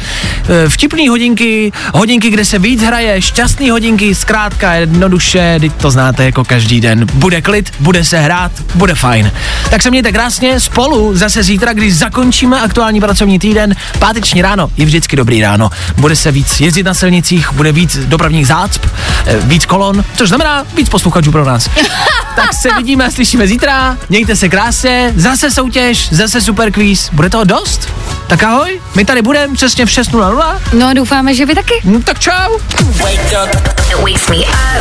E, 0.66 0.70
Vtipný 0.70 1.08
hodinky, 1.08 1.72
hodinky, 1.94 2.30
kde 2.30 2.46
se 2.46 2.60
víc 2.60 2.82
hraje, 2.82 3.22
šťastný 3.22 3.70
hodinky, 3.70 4.16
zkrátka 4.16 4.74
jednoduše, 4.74 5.58
teď 5.60 5.74
to 5.74 5.92
znáte 5.92 6.26
jako 6.26 6.44
každý 6.44 6.82
den. 6.82 7.06
Bude 7.14 7.42
klid, 7.42 7.72
bude 7.80 8.06
se 8.06 8.20
hrát, 8.20 8.52
bude 8.76 8.96
fajn. 8.96 9.32
Tak 9.70 9.82
se 9.82 9.90
mějte 9.90 10.12
krásně, 10.12 10.60
spolu 10.60 11.18
zase 11.18 11.44
zítra, 11.44 11.74
když 11.74 11.96
zakončíme 11.96 12.62
aktuální 12.62 13.00
pracovní 13.00 13.40
týden, 13.40 13.76
páteční 14.00 14.42
ráno 14.42 14.72
je 14.78 14.86
vždycky 14.86 15.16
dobrý 15.16 15.42
ráno. 15.42 15.70
Bude 15.98 16.16
se 16.16 16.32
víc 16.40 16.60
jezdit 16.60 16.84
na 16.84 16.94
silnicích, 16.94 17.52
bude 17.54 17.72
víc 17.72 17.98
dopravních 17.98 18.48
zácp, 18.48 18.86
eh, 19.26 19.38
víc 19.40 19.66
kolon, 19.66 20.04
což 20.18 20.30
znamená 20.30 20.66
víc 20.76 20.90
posluchačů 20.90 21.32
pro 21.32 21.46
nás. 21.46 21.70
tak 22.36 22.54
se 22.54 22.70
vidíme 22.78 23.06
a 23.06 23.12
slyšíme 23.12 23.48
zítra, 23.48 23.98
mějte 24.10 24.36
se 24.36 24.50
krásně, 24.50 25.14
zase 25.16 25.52
soutěž, 25.52 26.10
zase 26.12 26.42
super 26.42 26.72
quiz, 26.72 27.10
bude 27.14 27.30
toho 27.30 27.44
dost? 27.44 27.90
Tak 28.28 28.44
ahoj, 28.44 28.82
my 28.96 29.06
tady 29.06 29.22
budeme 29.22 29.54
přesně 29.54 29.86
v 29.86 29.90
6.00. 29.90 30.60
No 30.74 30.88
a 30.88 30.94
doufáme, 30.94 31.36
že 31.36 31.46
vy 31.46 31.56
taky. 31.56 31.74
No 31.84 32.00
tak 32.04 32.20
čau. 32.20 32.58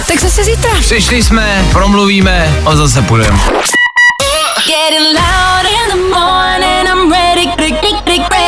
Tak 0.06 0.20
zase 0.20 0.44
zítra. 0.44 0.70
Přišli 0.80 1.22
jsme, 1.22 1.64
promluvíme 1.72 2.54
a 2.66 2.76
zase 2.76 3.02
půjdeme. 3.02 3.38
Getting 4.66 5.06
loud 5.14 5.64
in 5.64 5.88
the 5.90 6.14
morning, 6.14 6.88
I'm 6.88 7.12
ready, 7.12 7.46
ready, 7.58 7.80
ready 8.06 8.18
to 8.18 8.28
go. 8.28 8.47